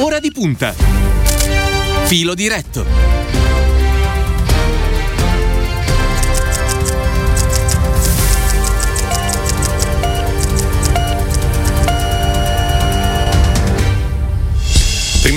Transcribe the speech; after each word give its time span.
Ora 0.00 0.20
di 0.20 0.30
punta. 0.30 0.74
Filo 2.04 2.34
diretto. 2.34 2.86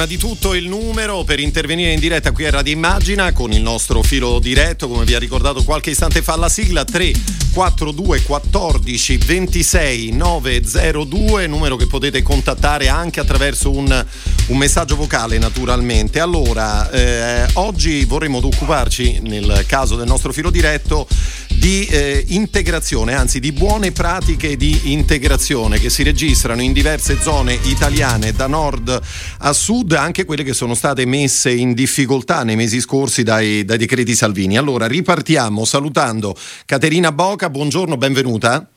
Prima 0.01 0.05
di 0.05 0.17
tutto 0.17 0.53
il 0.53 0.67
numero 0.67 1.23
per 1.23 1.39
intervenire 1.39 1.91
in 1.91 1.99
diretta 1.99 2.31
qui 2.31 2.45
a 2.45 2.49
Radio 2.49 2.71
Immagina 2.71 3.33
con 3.33 3.51
il 3.51 3.61
nostro 3.61 4.01
filo 4.01 4.39
diretto, 4.39 4.87
come 4.87 5.05
vi 5.05 5.15
ha 5.15 5.19
ricordato 5.19 5.63
qualche 5.63 5.89
istante 5.89 6.21
fa 6.21 6.37
la 6.37 6.49
sigla 6.49 6.85
342 6.85 8.21
14 8.21 9.17
26 9.17 10.11
902, 10.13 11.47
numero 11.47 11.75
che 11.75 11.87
potete 11.87 12.21
contattare 12.21 12.87
anche 12.87 13.19
attraverso 13.19 13.69
un, 13.69 14.05
un 14.51 14.57
messaggio 14.57 14.97
vocale 14.97 15.37
naturalmente. 15.37 16.19
Allora, 16.19 16.89
eh, 16.91 17.47
oggi 17.53 18.03
vorremmo 18.03 18.39
occuparci, 18.43 19.21
nel 19.23 19.63
caso 19.65 19.95
del 19.95 20.07
nostro 20.07 20.33
filo 20.33 20.49
diretto, 20.49 21.07
di 21.47 21.85
eh, 21.85 22.25
integrazione, 22.27 23.13
anzi 23.13 23.39
di 23.39 23.53
buone 23.53 23.93
pratiche 23.93 24.57
di 24.57 24.91
integrazione 24.91 25.79
che 25.79 25.89
si 25.89 26.03
registrano 26.03 26.61
in 26.61 26.73
diverse 26.73 27.17
zone 27.21 27.57
italiane 27.63 28.33
da 28.33 28.47
nord 28.47 28.99
a 29.39 29.53
sud, 29.53 29.93
anche 29.93 30.25
quelle 30.25 30.43
che 30.43 30.53
sono 30.53 30.73
state 30.73 31.05
messe 31.05 31.51
in 31.51 31.73
difficoltà 31.73 32.43
nei 32.43 32.57
mesi 32.57 32.81
scorsi 32.81 33.23
dai, 33.23 33.63
dai 33.63 33.77
decreti 33.77 34.15
Salvini. 34.15 34.57
Allora 34.57 34.85
ripartiamo 34.85 35.63
salutando 35.63 36.35
Caterina 36.65 37.13
Boca, 37.13 37.49
buongiorno, 37.49 37.95
benvenuta. 37.95 38.70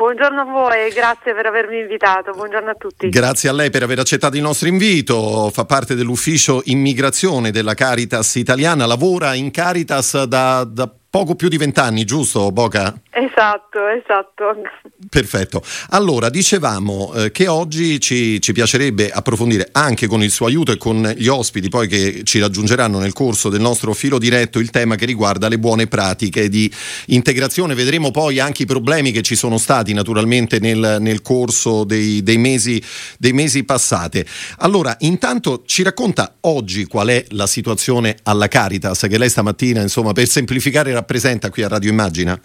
Buongiorno 0.00 0.40
a 0.40 0.44
voi, 0.44 0.90
grazie 0.94 1.34
per 1.34 1.44
avermi 1.44 1.80
invitato, 1.80 2.32
buongiorno 2.32 2.70
a 2.70 2.74
tutti. 2.74 3.10
Grazie 3.10 3.50
a 3.50 3.52
lei 3.52 3.68
per 3.68 3.82
aver 3.82 3.98
accettato 3.98 4.34
il 4.34 4.40
nostro 4.40 4.66
invito, 4.66 5.50
fa 5.52 5.66
parte 5.66 5.94
dell'ufficio 5.94 6.62
immigrazione 6.64 7.50
della 7.50 7.74
Caritas 7.74 8.36
italiana, 8.36 8.86
lavora 8.86 9.34
in 9.34 9.50
Caritas 9.50 10.22
da, 10.22 10.64
da 10.64 10.90
poco 11.10 11.34
più 11.34 11.48
di 11.48 11.58
vent'anni, 11.58 12.04
giusto 12.04 12.50
Boca? 12.50 12.98
Esatto, 13.12 13.88
esatto. 13.88 14.62
Perfetto. 15.08 15.64
Allora, 15.90 16.30
dicevamo 16.30 17.12
eh, 17.14 17.32
che 17.32 17.48
oggi 17.48 17.98
ci, 17.98 18.40
ci, 18.40 18.52
piacerebbe 18.52 19.10
approfondire 19.10 19.68
anche 19.72 20.06
con 20.06 20.22
il 20.22 20.30
suo 20.30 20.46
aiuto 20.46 20.70
e 20.70 20.76
con 20.76 21.12
gli 21.16 21.26
ospiti 21.26 21.68
poi 21.68 21.88
che 21.88 22.20
ci 22.22 22.38
raggiungeranno 22.38 23.00
nel 23.00 23.12
corso 23.12 23.48
del 23.48 23.60
nostro 23.60 23.94
filo 23.94 24.16
diretto 24.16 24.60
il 24.60 24.70
tema 24.70 24.94
che 24.94 25.06
riguarda 25.06 25.48
le 25.48 25.58
buone 25.58 25.88
pratiche 25.88 26.48
di 26.48 26.72
integrazione. 27.06 27.74
Vedremo 27.74 28.12
poi 28.12 28.38
anche 28.38 28.62
i 28.62 28.66
problemi 28.66 29.10
che 29.10 29.22
ci 29.22 29.34
sono 29.34 29.58
stati 29.58 29.92
naturalmente 29.92 30.60
nel, 30.60 30.98
nel 31.00 31.20
corso 31.20 31.82
dei, 31.82 32.22
dei, 32.22 32.38
mesi, 32.38 32.80
dei 33.18 33.32
mesi 33.32 33.64
passati. 33.64 34.24
Allora, 34.58 34.94
intanto 35.00 35.64
ci 35.66 35.82
racconta 35.82 36.36
oggi 36.42 36.86
qual 36.86 37.08
è 37.08 37.24
la 37.30 37.48
situazione 37.48 38.18
alla 38.22 38.46
Caritas 38.46 39.06
che 39.10 39.18
lei 39.18 39.28
stamattina, 39.28 39.80
insomma, 39.80 40.12
per 40.12 40.28
semplificare 40.28 40.92
rappresenta 40.92 41.50
qui 41.50 41.64
a 41.64 41.68
Radio 41.68 41.90
Immagina? 41.90 42.40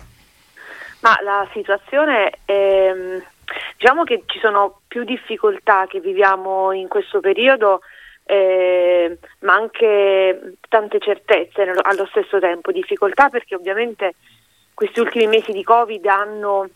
Ma 1.05 1.15
la 1.21 1.47
situazione 1.53 2.31
è, 2.45 3.21
diciamo 3.77 4.03
che 4.03 4.23
ci 4.25 4.39
sono 4.39 4.79
più 4.87 5.03
difficoltà 5.03 5.85
che 5.85 5.99
viviamo 5.99 6.71
in 6.71 6.87
questo 6.87 7.19
periodo, 7.19 7.81
eh, 8.23 9.15
ma 9.41 9.53
anche 9.53 10.55
tante 10.67 10.97
certezze 10.97 11.61
allo 11.61 12.07
stesso 12.07 12.39
tempo. 12.39 12.71
Difficoltà 12.71 13.29
perché 13.29 13.53
ovviamente 13.53 14.15
questi 14.73 14.99
ultimi 14.99 15.27
mesi 15.27 15.51
di 15.51 15.63
Covid 15.63 16.03
hanno 16.07 16.67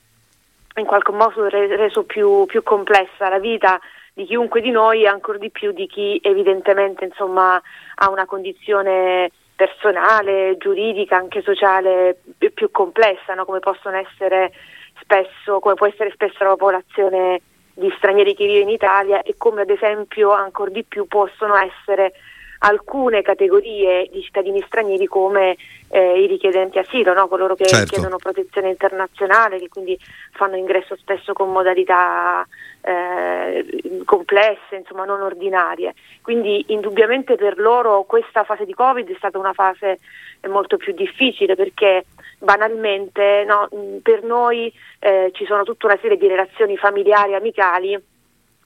in 0.75 0.85
qualche 0.85 1.11
modo 1.11 1.47
reso 1.49 2.03
più, 2.03 2.45
più 2.45 2.61
complessa 2.61 3.29
la 3.29 3.39
vita 3.39 3.79
di 4.13 4.25
chiunque 4.25 4.61
di 4.61 4.69
noi 4.69 5.05
e 5.05 5.07
ancora 5.07 5.39
di 5.39 5.49
più 5.49 5.71
di 5.71 5.87
chi 5.87 6.19
evidentemente 6.21 7.03
insomma, 7.03 7.59
ha 7.95 8.09
una 8.11 8.27
condizione 8.27 9.31
personale, 9.59 10.55
giuridica, 10.57 11.17
anche 11.17 11.41
sociale 11.41 12.21
più 12.53 12.71
complessa, 12.71 13.33
no? 13.33 13.43
come 13.43 13.59
possono 13.59 13.97
essere 13.97 14.53
spesso, 15.01 15.59
come 15.59 15.73
può 15.73 15.85
essere 15.85 16.11
spesso 16.11 16.45
la 16.45 16.51
popolazione 16.51 17.41
di 17.73 17.93
stranieri 17.97 18.35
che 18.35 18.45
vive 18.45 18.59
in 18.59 18.69
Italia 18.69 19.21
e 19.21 19.35
come 19.37 19.63
ad 19.63 19.69
esempio 19.69 20.31
ancora 20.31 20.71
di 20.71 20.85
più 20.85 21.07
possono 21.07 21.57
essere 21.57 22.13
alcune 22.59 23.21
categorie 23.21 24.09
di 24.11 24.21
cittadini 24.21 24.61
stranieri 24.65 25.05
come 25.05 25.55
eh, 25.89 26.21
i 26.21 26.27
richiedenti 26.27 26.77
asilo, 26.79 27.13
no? 27.13 27.27
coloro 27.27 27.55
che 27.55 27.65
certo. 27.65 27.93
chiedono 27.93 28.17
protezione 28.17 28.69
internazionale, 28.69 29.59
che 29.59 29.69
quindi 29.69 29.97
fanno 30.31 30.55
ingresso 30.55 30.95
spesso 30.97 31.33
con 31.33 31.51
modalità 31.51 32.45
eh, 32.81 34.01
complesse, 34.05 34.75
insomma 34.75 35.05
non 35.05 35.21
ordinarie. 35.21 35.93
Quindi 36.21 36.65
indubbiamente 36.69 37.35
per 37.35 37.57
loro 37.59 38.03
questa 38.03 38.43
fase 38.43 38.65
di 38.65 38.73
Covid 38.73 39.09
è 39.09 39.15
stata 39.17 39.37
una 39.37 39.53
fase 39.53 39.99
molto 40.47 40.77
più 40.77 40.93
difficile 40.93 41.55
perché 41.55 42.05
banalmente 42.39 43.45
no, 43.45 43.67
per 44.01 44.23
noi 44.23 44.71
eh, 44.99 45.31
ci 45.33 45.45
sono 45.45 45.63
tutta 45.63 45.87
una 45.87 45.97
serie 46.01 46.17
di 46.17 46.27
relazioni 46.27 46.77
familiari, 46.77 47.35
amicali 47.35 48.01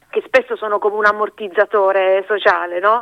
che 0.09 0.21
spesso 0.27 0.55
sono 0.55 0.77
come 0.77 0.95
un 0.97 1.05
ammortizzatore 1.05 2.23
sociale, 2.27 2.79
no? 2.79 3.01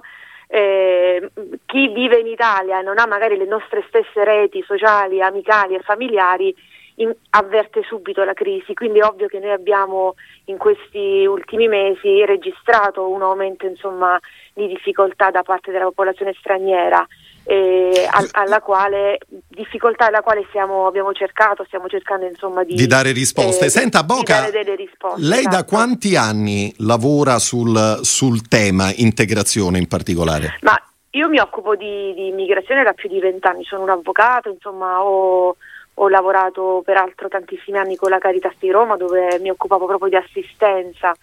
Eh, 0.53 1.29
chi 1.65 1.87
vive 1.87 2.19
in 2.19 2.27
Italia 2.27 2.79
e 2.79 2.83
non 2.83 2.99
ha 2.99 3.07
magari 3.07 3.37
le 3.37 3.45
nostre 3.45 3.85
stesse 3.87 4.23
reti 4.25 4.61
sociali, 4.67 5.21
amicali 5.21 5.75
e 5.75 5.79
familiari 5.79 6.53
in, 6.95 7.15
avverte 7.29 7.83
subito 7.83 8.23
la 8.25 8.33
crisi, 8.33 8.73
quindi 8.73 8.99
è 8.99 9.05
ovvio 9.05 9.27
che 9.27 9.39
noi 9.39 9.51
abbiamo 9.51 10.15
in 10.45 10.57
questi 10.57 11.25
ultimi 11.25 11.69
mesi 11.69 12.25
registrato 12.25 13.09
un 13.09 13.21
aumento 13.21 13.65
insomma, 13.65 14.19
di 14.53 14.67
difficoltà 14.67 15.31
da 15.31 15.41
parte 15.41 15.71
della 15.71 15.85
popolazione 15.85 16.33
straniera 16.37 17.07
eh, 17.43 18.07
alla 18.31 18.61
quale 18.61 19.17
difficoltà 19.47 20.07
alla 20.07 20.21
quale 20.21 20.45
siamo, 20.51 20.85
abbiamo 20.85 21.11
cercato, 21.13 21.63
stiamo 21.65 21.87
cercando 21.87 22.25
insomma 22.25 22.63
di, 22.63 22.75
di 22.75 22.87
dare 22.87 23.11
risposte. 23.11 23.65
Eh, 23.65 23.69
Senta 23.69 24.03
Boca, 24.03 24.49
risposte, 24.49 25.21
lei 25.21 25.39
esatto. 25.39 25.55
da 25.55 25.63
quanti 25.63 26.15
anni 26.15 26.73
lavora 26.77 27.39
sul, 27.39 27.99
sul, 28.01 28.47
tema 28.47 28.91
integrazione 28.95 29.77
in 29.77 29.87
particolare? 29.87 30.57
Ma 30.61 30.79
io 31.11 31.29
mi 31.29 31.39
occupo 31.39 31.75
di, 31.75 32.13
di 32.13 32.27
immigrazione 32.27 32.83
da 32.83 32.93
più 32.93 33.09
di 33.09 33.19
vent'anni, 33.19 33.63
sono 33.63 33.83
un 33.83 33.89
avvocato, 33.89 34.49
insomma 34.49 35.03
ho, 35.03 35.55
ho 35.93 36.09
lavorato 36.09 36.81
peraltro 36.85 37.27
tantissimi 37.27 37.77
anni 37.77 37.95
con 37.95 38.09
la 38.09 38.19
Caritas 38.19 38.53
di 38.59 38.69
Roma 38.69 38.97
dove 38.97 39.39
mi 39.39 39.49
occupavo 39.49 39.85
proprio 39.87 40.09
di 40.09 40.15
assistenza 40.15 41.13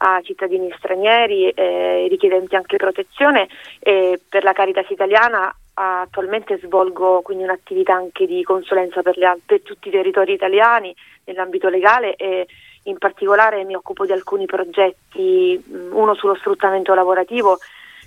a 0.00 0.20
cittadini 0.22 0.72
stranieri 0.76 1.50
eh, 1.50 2.06
richiedenti 2.08 2.56
anche 2.56 2.76
protezione. 2.76 3.48
E 3.78 4.20
per 4.28 4.44
la 4.44 4.52
Caritas 4.52 4.88
italiana 4.90 5.54
attualmente 5.74 6.58
svolgo 6.58 7.20
quindi 7.22 7.44
un'attività 7.44 7.94
anche 7.94 8.26
di 8.26 8.42
consulenza 8.42 9.02
per, 9.02 9.16
le, 9.16 9.38
per 9.46 9.62
tutti 9.62 9.88
i 9.88 9.92
territori 9.92 10.32
italiani 10.32 10.94
nell'ambito 11.24 11.68
legale 11.68 12.16
e 12.16 12.48
in 12.84 12.98
particolare 12.98 13.64
mi 13.64 13.76
occupo 13.76 14.04
di 14.04 14.12
alcuni 14.12 14.46
progetti, 14.46 15.62
uno 15.92 16.14
sullo 16.14 16.34
sfruttamento 16.34 16.94
lavorativo 16.94 17.58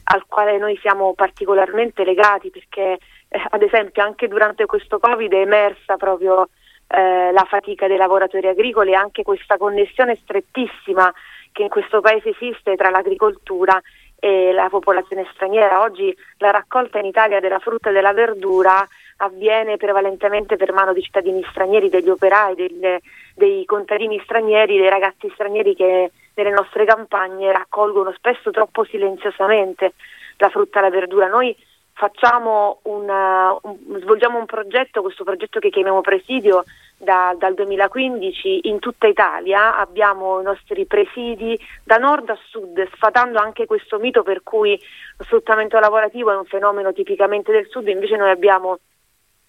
al 0.05 0.25
quale 0.27 0.57
noi 0.57 0.77
siamo 0.81 1.13
particolarmente 1.13 2.03
legati 2.03 2.49
perché 2.49 2.97
eh, 3.29 3.45
ad 3.49 3.61
esempio 3.61 4.03
anche 4.03 4.27
durante 4.27 4.65
questo 4.65 4.99
Covid 4.99 5.31
è 5.31 5.37
emersa 5.37 5.95
proprio 5.95 6.49
eh, 6.87 7.31
la 7.31 7.45
fatica 7.47 7.87
dei 7.87 7.97
lavoratori 7.97 8.47
agricoli 8.47 8.91
e 8.91 8.95
anche 8.95 9.23
questa 9.23 9.57
connessione 9.57 10.15
strettissima 10.15 11.13
che 11.51 11.63
in 11.63 11.69
questo 11.69 12.01
paese 12.01 12.29
esiste 12.29 12.75
tra 12.75 12.89
l'agricoltura 12.89 13.81
e 14.19 14.51
la 14.53 14.69
popolazione 14.69 15.27
straniera. 15.33 15.81
Oggi 15.81 16.15
la 16.37 16.51
raccolta 16.51 16.99
in 16.99 17.05
Italia 17.05 17.39
della 17.39 17.59
frutta 17.59 17.89
e 17.89 17.93
della 17.93 18.13
verdura 18.13 18.87
avviene 19.17 19.77
prevalentemente 19.77 20.57
per 20.57 20.73
mano 20.73 20.93
di 20.93 21.01
cittadini 21.01 21.43
stranieri, 21.49 21.89
degli 21.89 22.09
operai, 22.09 22.55
delle, 22.55 23.01
dei 23.35 23.65
contadini 23.65 24.19
stranieri, 24.23 24.77
dei 24.77 24.89
ragazzi 24.89 25.29
stranieri 25.33 25.75
che 25.75 26.11
nelle 26.35 26.49
nostre 26.51 26.85
campagne 26.85 27.51
raccolgono 27.51 28.11
spesso 28.13 28.51
troppo 28.51 28.83
silenziosamente 28.83 29.93
la 30.37 30.49
frutta 30.49 30.79
e 30.79 30.81
la 30.81 30.89
verdura. 30.89 31.27
Noi 31.27 31.55
una, 32.83 33.55
un, 33.61 33.99
svolgiamo 33.99 34.39
un 34.39 34.45
progetto, 34.45 35.01
questo 35.01 35.23
progetto 35.23 35.59
che 35.59 35.69
chiamiamo 35.69 36.01
Presidio, 36.01 36.63
da, 36.97 37.35
dal 37.37 37.53
2015 37.53 38.67
in 38.67 38.79
tutta 38.79 39.07
Italia. 39.07 39.77
Abbiamo 39.77 40.39
i 40.39 40.43
nostri 40.43 40.85
presidi 40.85 41.59
da 41.83 41.97
nord 41.97 42.29
a 42.29 42.37
sud, 42.49 42.87
sfatando 42.93 43.39
anche 43.39 43.65
questo 43.65 43.99
mito 43.99 44.23
per 44.23 44.43
cui 44.43 44.79
lo 45.17 45.23
sfruttamento 45.23 45.79
lavorativo 45.79 46.31
è 46.31 46.35
un 46.35 46.45
fenomeno 46.45 46.93
tipicamente 46.93 47.51
del 47.51 47.67
sud, 47.69 47.87
invece 47.87 48.15
noi 48.15 48.29
abbiamo 48.29 48.79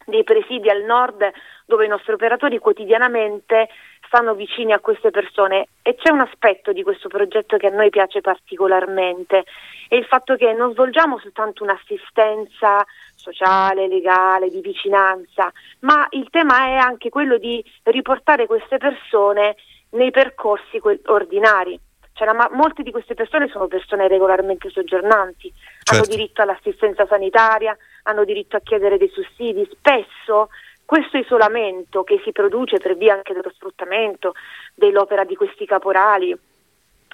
dei 0.04 0.24
presidi 0.24 0.68
al 0.68 0.82
nord 0.82 1.30
dove 1.64 1.84
i 1.84 1.88
nostri 1.88 2.12
operatori 2.12 2.58
quotidianamente 2.58 3.68
stanno 4.12 4.34
vicini 4.34 4.74
a 4.74 4.78
queste 4.78 5.10
persone 5.10 5.68
e 5.80 5.94
c'è 5.94 6.10
un 6.10 6.20
aspetto 6.20 6.74
di 6.74 6.82
questo 6.82 7.08
progetto 7.08 7.56
che 7.56 7.68
a 7.68 7.70
noi 7.70 7.88
piace 7.88 8.20
particolarmente, 8.20 9.44
è 9.88 9.94
il 9.94 10.04
fatto 10.04 10.36
che 10.36 10.52
non 10.52 10.72
svolgiamo 10.72 11.18
soltanto 11.18 11.62
un'assistenza 11.62 12.84
sociale, 13.14 13.88
legale, 13.88 14.50
di 14.50 14.60
vicinanza, 14.60 15.50
ma 15.80 16.06
il 16.10 16.28
tema 16.30 16.66
è 16.66 16.74
anche 16.74 17.08
quello 17.08 17.38
di 17.38 17.64
riportare 17.84 18.46
queste 18.46 18.76
persone 18.76 19.56
nei 19.92 20.10
percorsi 20.10 20.78
ordinari. 21.06 21.80
Cioè 22.12 22.30
ma 22.34 22.50
molte 22.52 22.82
di 22.82 22.90
queste 22.90 23.14
persone 23.14 23.48
sono 23.48 23.66
persone 23.66 24.06
regolarmente 24.08 24.68
soggiornanti, 24.68 25.50
certo. 25.82 25.92
hanno 25.94 26.04
diritto 26.14 26.42
all'assistenza 26.42 27.06
sanitaria, 27.06 27.74
hanno 28.02 28.24
diritto 28.24 28.56
a 28.56 28.60
chiedere 28.60 28.98
dei 28.98 29.08
sussidi, 29.08 29.66
spesso 29.72 30.50
questo 30.92 31.16
isolamento 31.16 32.04
che 32.04 32.20
si 32.22 32.32
produce 32.32 32.76
per 32.76 32.98
via 32.98 33.14
anche 33.14 33.32
dello 33.32 33.50
sfruttamento 33.54 34.34
dell'opera 34.74 35.24
di 35.24 35.34
questi 35.34 35.64
caporali, 35.64 36.36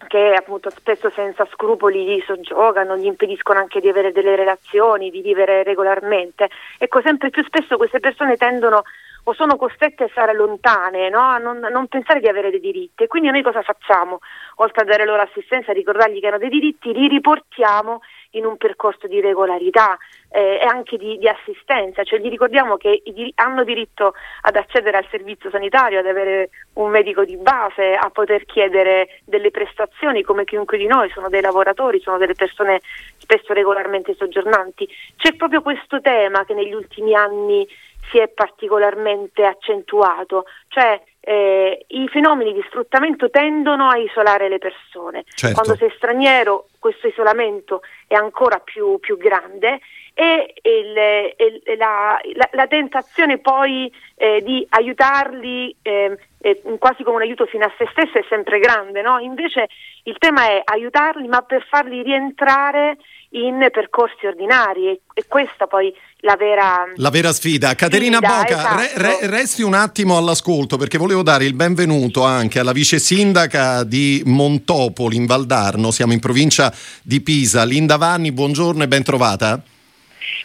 che 0.08 0.34
appunto 0.36 0.68
spesso 0.70 1.10
senza 1.10 1.46
scrupoli 1.52 2.04
gli 2.04 2.20
soggiogano, 2.26 2.96
gli 2.96 3.06
impediscono 3.06 3.60
anche 3.60 3.78
di 3.78 3.88
avere 3.88 4.10
delle 4.10 4.34
relazioni, 4.34 5.12
di 5.12 5.20
vivere 5.20 5.62
regolarmente. 5.62 6.48
Ecco, 6.76 7.00
sempre 7.02 7.30
più 7.30 7.44
spesso 7.44 7.76
queste 7.76 8.00
persone 8.00 8.36
tendono 8.36 8.82
o 9.22 9.32
sono 9.34 9.56
costrette 9.56 10.02
a 10.02 10.08
stare 10.08 10.34
lontane, 10.34 11.08
no? 11.08 11.20
a 11.20 11.38
non, 11.38 11.58
non, 11.58 11.86
pensare 11.86 12.18
di 12.18 12.26
avere 12.26 12.50
dei 12.50 12.58
diritti. 12.58 13.06
Quindi 13.06 13.30
noi 13.30 13.42
cosa 13.42 13.62
facciamo? 13.62 14.18
Oltre 14.56 14.82
a 14.82 14.86
dare 14.86 15.04
loro 15.04 15.22
assistenza, 15.22 15.72
ricordargli 15.72 16.18
che 16.18 16.26
hanno 16.26 16.38
dei 16.38 16.48
diritti, 16.48 16.92
li 16.92 17.06
riportiamo 17.06 18.00
in 18.32 18.44
un 18.44 18.56
percorso 18.56 19.06
di 19.06 19.20
regolarità 19.20 19.96
eh, 20.30 20.58
e 20.60 20.64
anche 20.64 20.96
di, 20.98 21.16
di, 21.18 21.28
assistenza, 21.28 22.02
cioè 22.04 22.18
gli 22.18 22.28
ricordiamo 22.28 22.76
che 22.76 23.02
hanno 23.36 23.64
diritto 23.64 24.14
ad 24.42 24.56
accedere 24.56 24.98
al 24.98 25.06
servizio 25.10 25.50
sanitario, 25.50 26.00
ad 26.00 26.06
avere 26.06 26.50
un 26.74 26.90
medico 26.90 27.24
di 27.24 27.36
base, 27.36 27.94
a 27.94 28.10
poter 28.10 28.44
chiedere 28.44 29.20
delle 29.24 29.50
prestazioni 29.50 30.22
come 30.22 30.44
chiunque 30.44 30.76
di 30.76 30.86
noi, 30.86 31.08
sono 31.10 31.28
dei 31.28 31.40
lavoratori, 31.40 32.00
sono 32.00 32.18
delle 32.18 32.34
persone 32.34 32.80
spesso 33.16 33.52
regolarmente 33.52 34.14
soggiornanti. 34.14 34.88
C'è 35.16 35.34
proprio 35.34 35.62
questo 35.62 36.00
tema 36.00 36.44
che 36.44 36.54
negli 36.54 36.74
ultimi 36.74 37.14
anni 37.14 37.66
si 38.10 38.18
è 38.18 38.28
particolarmente 38.28 39.44
accentuato, 39.44 40.44
cioè 40.68 41.00
eh, 41.20 41.84
i 41.88 42.08
fenomeni 42.08 42.52
di 42.52 42.64
sfruttamento 42.68 43.30
tendono 43.30 43.88
a 43.88 43.96
isolare 43.96 44.48
le 44.48 44.58
persone. 44.58 45.24
Certo. 45.34 45.60
Quando 45.60 45.76
sei 45.76 45.92
straniero 45.96 46.68
questo 46.78 47.08
isolamento 47.08 47.82
è 48.06 48.14
ancora 48.14 48.58
più, 48.60 48.98
più 48.98 49.16
grande 49.16 49.80
e 50.14 50.54
il, 50.62 51.62
il, 51.66 51.78
la, 51.78 52.18
la, 52.34 52.48
la, 52.52 52.66
tentazione 52.66 53.38
poi 53.38 53.92
eh, 54.16 54.42
di 54.42 54.66
aiutarli 54.68 55.76
eh, 55.80 56.18
eh, 56.40 56.62
quasi 56.78 57.04
come 57.04 57.16
un 57.16 57.22
aiuto 57.22 57.46
fino 57.46 57.64
a 57.64 57.72
se 57.78 57.86
stesso 57.92 58.18
è 58.18 58.24
sempre 58.28 58.58
grande, 58.58 59.00
no? 59.00 59.18
invece 59.18 59.68
il 60.04 60.16
tema 60.18 60.48
è 60.48 60.60
aiutarli 60.64 61.28
ma 61.28 61.42
per 61.42 61.64
farli 61.68 62.02
rientrare 62.02 62.96
in 63.30 63.68
percorsi 63.70 64.26
ordinari 64.26 64.88
e, 64.88 65.00
e 65.12 65.24
questa 65.28 65.66
poi 65.66 65.92
la 66.20 66.36
vera, 66.36 66.84
la 66.96 67.10
vera 67.10 67.32
sfida. 67.32 67.74
Caterina 67.74 68.18
sfida, 68.18 68.36
Boca, 68.36 68.58
esatto. 68.58 68.76
re, 68.76 68.92
re, 68.94 69.18
resti 69.30 69.62
un 69.62 69.74
attimo 69.74 70.16
all'ascolto 70.16 70.76
perché 70.76 70.98
volevo 70.98 71.22
dare 71.22 71.44
il 71.44 71.54
benvenuto 71.54 72.24
anche 72.24 72.58
alla 72.58 72.72
vice 72.72 72.98
sindaca 72.98 73.84
di 73.84 74.22
Montopoli 74.24 75.16
in 75.16 75.26
Valdarno, 75.26 75.90
siamo 75.90 76.12
in 76.12 76.20
provincia 76.20 76.72
di 77.02 77.20
Pisa. 77.20 77.64
Linda 77.64 77.96
Vanni, 77.96 78.32
buongiorno 78.32 78.82
e 78.82 78.88
ben 78.88 79.02
trovata. 79.02 79.62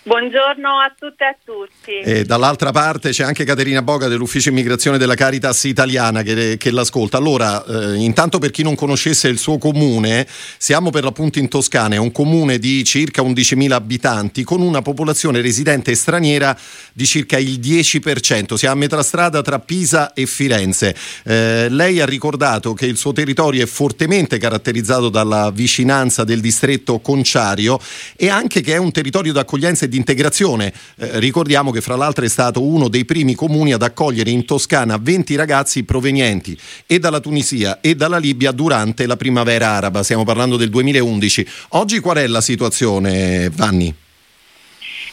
Buongiorno 0.05 0.67
a 0.67 0.93
tutte 0.99 1.23
e 1.23 1.27
a 1.27 1.35
tutti. 1.41 1.91
E 1.99 2.25
dall'altra 2.25 2.71
parte 2.71 3.11
c'è 3.11 3.23
anche 3.23 3.45
Caterina 3.45 3.81
Boga 3.81 4.09
dell'Ufficio 4.09 4.49
Immigrazione 4.49 4.97
della 4.97 5.15
Caritas 5.15 5.63
Italiana 5.63 6.23
che, 6.23 6.57
che 6.57 6.71
l'ascolta. 6.71 7.15
Allora, 7.15 7.63
eh, 7.63 7.95
intanto 7.95 8.37
per 8.37 8.51
chi 8.51 8.63
non 8.63 8.75
conoscesse 8.75 9.29
il 9.29 9.37
suo 9.37 9.57
comune, 9.57 10.27
siamo 10.57 10.89
per 10.89 11.05
l'appunto 11.05 11.39
in 11.39 11.47
Toscana, 11.47 11.95
è 11.95 11.99
un 11.99 12.11
comune 12.11 12.59
di 12.59 12.83
circa 12.83 13.21
11.000 13.21 13.71
abitanti 13.71 14.43
con 14.43 14.59
una 14.59 14.81
popolazione 14.81 15.39
residente 15.39 15.95
straniera 15.95 16.57
di 16.91 17.05
circa 17.05 17.37
il 17.37 17.61
10%. 17.61 18.55
Siamo 18.55 18.75
a 18.75 18.77
metà 18.77 19.01
strada 19.03 19.41
tra 19.41 19.59
Pisa 19.59 20.11
e 20.11 20.25
Firenze. 20.25 20.93
Eh, 21.23 21.67
lei 21.69 22.01
ha 22.01 22.05
ricordato 22.05 22.73
che 22.73 22.87
il 22.87 22.97
suo 22.97 23.13
territorio 23.13 23.63
è 23.63 23.67
fortemente 23.67 24.37
caratterizzato 24.37 25.07
dalla 25.07 25.49
vicinanza 25.49 26.25
del 26.25 26.41
distretto 26.41 26.99
Conciario 26.99 27.79
e 28.17 28.27
anche 28.27 28.59
che 28.59 28.73
è 28.73 28.77
un 28.77 28.91
territorio 28.91 29.31
d'accoglienza 29.31 29.85
e 29.85 29.91
di 29.93 29.97
integrazione. 29.97 30.73
Eh, 30.97 31.19
ricordiamo 31.19 31.71
che 31.71 31.81
fra 31.81 31.95
l'altro 31.95 32.25
è 32.25 32.27
stato 32.27 32.63
uno 32.63 32.87
dei 32.87 33.05
primi 33.05 33.35
comuni 33.35 33.73
ad 33.73 33.83
accogliere 33.83 34.29
in 34.29 34.45
Toscana 34.45 34.97
20 34.97 35.35
ragazzi 35.35 35.83
provenienti 35.83 36.57
e 36.85 36.99
dalla 36.99 37.19
Tunisia 37.19 37.79
e 37.79 37.95
dalla 37.95 38.17
Libia 38.17 38.51
durante 38.51 39.05
la 39.05 39.15
primavera 39.15 39.69
araba, 39.69 40.03
stiamo 40.03 40.23
parlando 40.23 40.57
del 40.57 40.69
2011. 40.69 41.47
Oggi 41.69 41.99
qual 41.99 42.17
è 42.17 42.27
la 42.27 42.41
situazione, 42.41 43.49
Vanni? 43.49 44.02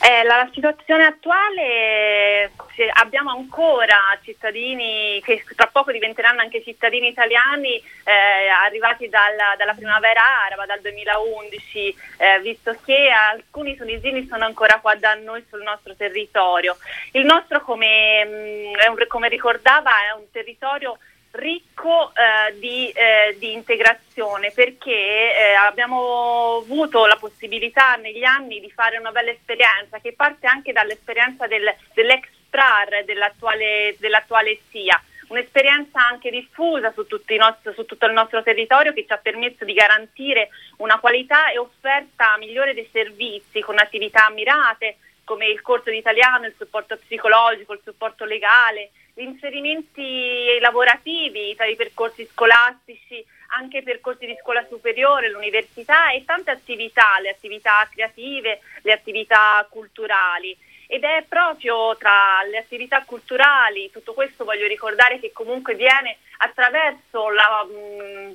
Eh, 0.03 0.23
la, 0.25 0.49
situazione 0.51 1.05
attuale 1.05 2.53
abbiamo 2.95 3.33
ancora 3.33 4.19
cittadini 4.23 5.21
che 5.23 5.45
tra 5.55 5.67
poco 5.67 5.93
diventeranno 5.93 6.41
anche 6.41 6.63
cittadini 6.63 7.09
italiani 7.09 7.77
eh, 8.05 8.49
arrivati 8.65 9.11
dalla, 9.11 9.55
dalla, 9.59 9.75
primavera 9.75 10.23
araba, 10.47 10.65
dal 10.65 10.81
2011, 10.81 11.97
eh, 12.17 12.41
visto 12.41 12.75
che 12.83 13.11
alcuni 13.11 13.77
tunisini 13.77 14.27
sono 14.27 14.47
ancora 14.47 14.81
qua 14.81 14.95
da 14.95 15.13
noi 15.15 15.45
sul 15.51 15.63
nostro 15.63 15.95
territorio. 15.95 16.79
Il 17.13 17.27
nostro, 17.27 17.61
come, 17.61 18.25
mh, 18.25 18.91
mm, 18.93 19.07
come 19.07 19.29
ricordava, 19.29 19.91
è 20.11 20.17
un 20.17 20.31
territorio 20.31 20.97
ricco 21.33 22.13
eh, 22.15 22.59
di, 22.59 22.91
eh, 22.91 23.37
di, 23.39 23.53
integrazione 23.53 24.51
perché 24.51 24.91
eh, 24.91 25.55
abbiamo 25.55 26.57
avuto 26.63 27.07
la 27.07 27.17
possibilità 27.17 27.95
negli 27.97 28.25
anni 28.25 28.61
di 28.61 28.71
fare 28.71 28.99
una 28.99 29.13
bella 29.13 29.31
esperienza 29.31 29.99
che 30.01 30.13
parte 30.13 30.47
anche 30.47 30.73
dall'esperienza 30.73 31.47
del, 31.47 31.73
dell'ex 31.95 32.27
PRAR 32.51 33.05
dell'attuale, 33.05 33.95
dell'attuale 33.99 34.59
SIA 34.71 35.01
un'esperienza 35.31 36.05
anche 36.05 36.31
diffusa 36.31 36.93
su, 36.93 37.07
nostri, 37.39 37.73
su, 37.75 37.85
tutto 37.85 38.07
il 38.07 38.13
nostro 38.13 38.43
territorio 38.43 38.93
che 38.93 39.05
ci 39.07 39.13
ha 39.13 39.17
permesso 39.17 39.65
di 39.65 39.73
garantire 39.73 40.49
una 40.79 40.99
qualità 40.99 41.51
e 41.51 41.59
offerta 41.59 42.37
migliore 42.39 42.75
dei 42.75 42.89
servizi 42.93 43.61
con 43.61 43.79
attività 43.79 44.29
mirate 44.31 44.97
come 45.25 45.47
il 45.47 45.61
corso 45.63 45.91
di 45.91 45.99
italiano, 45.99 46.47
il 46.47 46.55
supporto 46.59 46.97
psicologico, 46.97 47.73
il 47.73 47.81
supporto 47.85 48.25
legale, 48.25 48.91
gli 49.15 49.23
inserimenti 49.23 50.59
lavorativi 50.61 51.55
tra 51.55 51.67
i 51.67 51.77
percorsi 51.77 52.27
scolastici, 52.31 53.25
anche 53.53 53.83
percorsi 53.83 54.27
di 54.27 54.37
scuola 54.41 54.65
superiore, 54.69 55.31
l'università 55.31 56.11
e 56.11 56.25
tante 56.25 56.51
attività, 56.51 57.19
le 57.21 57.31
attività 57.31 57.89
creative, 57.91 58.61
le 58.83 58.93
attività 58.93 59.67
culturali. 59.69 60.57
Ed 60.87 61.05
è 61.05 61.25
proprio 61.29 61.97
tra 61.97 62.43
le 62.51 62.59
attività 62.59 63.05
culturali, 63.05 63.93
tutto 63.93 64.13
questo 64.13 64.45
voglio 64.45 64.67
ricordare 64.67 65.21
che 65.21 65.31
comunque 65.33 65.77
viene 65.77 66.19
attraverso 66.39 67.29
la, 67.29 67.65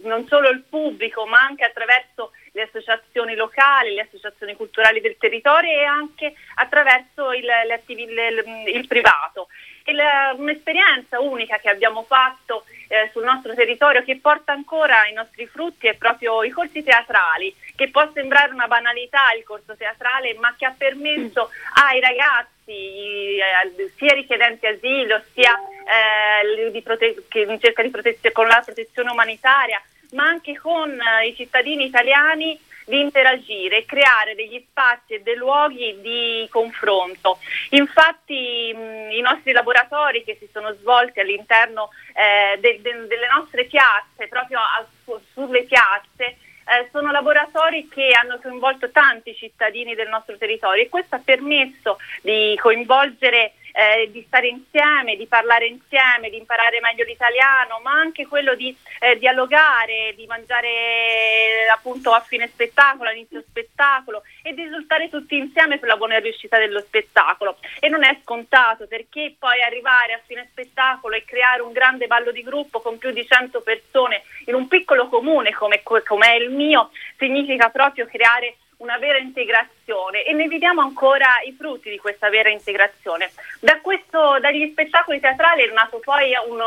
non 0.04 0.26
solo 0.28 0.50
il 0.50 0.62
pubblico 0.62 1.26
ma 1.26 1.42
anche 1.42 1.66
attraverso 1.66 2.32
le 2.54 2.62
associazioni 2.62 3.36
locali, 3.36 3.94
le 3.94 4.02
associazioni 4.02 4.56
culturali 4.56 5.02
del 5.02 5.18
territorio 5.18 5.70
e 5.70 5.84
anche 5.84 6.34
attraverso 6.56 7.34
il, 7.34 7.50
attivi, 7.50 8.04
il, 8.04 8.44
il 8.74 8.88
privato. 8.88 9.48
La, 9.92 10.34
un'esperienza 10.36 11.20
unica 11.20 11.58
che 11.58 11.70
abbiamo 11.70 12.04
fatto 12.04 12.64
eh, 12.88 13.10
sul 13.12 13.24
nostro 13.24 13.54
territorio 13.54 14.04
che 14.04 14.18
porta 14.18 14.52
ancora 14.52 15.08
i 15.08 15.14
nostri 15.14 15.46
frutti 15.48 15.88
è 15.88 15.96
proprio 15.96 16.44
i 16.44 16.50
corsi 16.50 16.84
teatrali, 16.84 17.54
che 17.76 17.90
può 17.90 18.10
sembrare 18.14 18.52
una 18.52 18.68
banalità 18.68 19.32
il 19.38 19.44
corso 19.44 19.76
teatrale, 19.76 20.34
ma 20.36 20.56
che 20.58 20.66
ha 20.66 20.74
permesso 20.76 21.50
ai 21.86 22.00
ragazzi, 22.00 23.38
eh, 23.38 23.92
sia 23.96 24.14
richiedenti 24.14 24.66
asilo, 24.66 25.22
sia 25.34 25.54
eh, 25.54 26.82
prote- 26.82 27.24
che 27.28 27.42
in 27.42 27.60
cerca 27.60 27.84
di 27.84 27.90
protezione 27.90 28.34
con 28.34 28.48
la 28.48 28.62
protezione 28.64 29.12
umanitaria, 29.12 29.82
ma 30.16 30.24
anche 30.26 30.58
con 30.58 30.90
eh, 31.00 31.28
i 31.28 31.36
cittadini 31.36 31.86
italiani 31.86 32.60
di 32.88 33.00
interagire 33.00 33.78
e 33.78 33.86
creare 33.86 34.36
degli 34.36 34.64
spazi 34.70 35.16
e 35.16 35.22
dei 35.22 35.36
luoghi 35.36 36.00
di 36.02 36.48
confronto. 36.52 37.40
Infatti 37.72 38.72
mh, 38.74 39.12
i 39.12 39.22
nostri 39.22 39.54
laboratori 39.54 40.24
che 40.24 40.38
si 40.40 40.48
sono 40.54 40.72
svolti 40.74 41.20
all'interno 41.20 41.90
eh, 42.14 42.60
de- 42.60 42.80
de- 42.82 43.08
delle 43.08 43.28
nostre 43.36 43.66
piazze, 43.66 44.28
proprio 44.28 44.60
a- 44.60 44.86
sulle 45.34 45.64
piazze, 45.64 46.38
eh, 46.68 46.90
sono 46.92 47.12
laboratori 47.12 47.88
che 47.90 48.12
hanno 48.12 48.40
coinvolto 48.40 48.90
tanti 48.92 49.36
cittadini 49.36 49.96
del 49.96 50.08
nostro 50.10 50.38
territorio 50.38 50.84
e 50.84 50.90
questo 50.90 51.16
ha 51.16 51.22
permesso 51.24 51.98
di 52.22 52.58
coinvolgere 52.62 53.54
eh, 53.76 54.10
di 54.10 54.24
stare 54.26 54.48
insieme, 54.48 55.18
di 55.18 55.28
parlare 55.28 55.68
insieme, 55.68 56.30
di 56.30 56.38
imparare 56.38 56.80
meglio 56.80 57.04
l'italiano, 57.04 57.82
ma 57.84 57.92
anche 57.92 58.26
quello 58.26 58.56
di 58.56 58.76
eh, 59.00 59.18
dialogare, 59.18 60.14
di 60.16 60.26
mangiare 60.28 61.68
appunto 61.74 62.12
a 62.12 62.22
fine 62.22 62.48
spettacolo, 62.48 63.10
a 63.10 63.14
inizio 63.14 63.44
spettacolo 63.46 64.24
e 64.42 64.54
di 64.54 64.64
risultare 64.64 65.10
tutti 65.10 65.36
insieme 65.36 65.78
per 65.78 65.90
la 65.90 65.98
buona 65.98 66.20
riuscita 66.20 66.58
dello 66.58 66.80
spettacolo. 66.80 67.58
E 67.80 67.90
non 67.90 68.04
è 68.06 68.18
scontato 68.24 68.88
perché 68.88 69.36
poi 69.38 69.62
arrivare 69.62 70.14
a 70.14 70.22
fine 70.26 70.48
spettacolo 70.52 71.16
e 71.16 71.26
creare 71.26 71.62
un 71.62 71.74
grande 71.74 72.08
ballo 72.08 72.32
di 72.32 72.44
gruppo 72.44 72.80
con 72.80 72.98
più 72.98 73.12
di 73.12 73.26
100 73.26 73.62
persone 73.62 74.24
in 74.46 74.54
un 74.54 74.68
piccolo 74.68 75.10
comune 75.10 75.52
come, 75.52 75.82
come 75.84 76.28
è 76.28 76.36
il 76.36 76.50
mio 76.50 76.92
significa 77.18 77.70
proprio 77.70 78.06
creare 78.06 78.58
una 78.78 78.98
vera 78.98 79.18
integrazione 79.18 80.24
e 80.24 80.34
ne 80.34 80.48
vediamo 80.48 80.82
ancora 80.82 81.28
i 81.46 81.54
frutti 81.54 81.90
di 81.90 81.98
questa 81.98 82.30
vera 82.30 82.50
integrazione. 82.50 83.32
Da 83.60 83.80
questo, 83.82 84.40
dagli 84.40 84.70
spettacoli 84.72 85.20
teatrali 85.20 85.64
è 85.64 85.72
nato 85.72 86.00
poi 86.00 86.34
uno, 86.48 86.66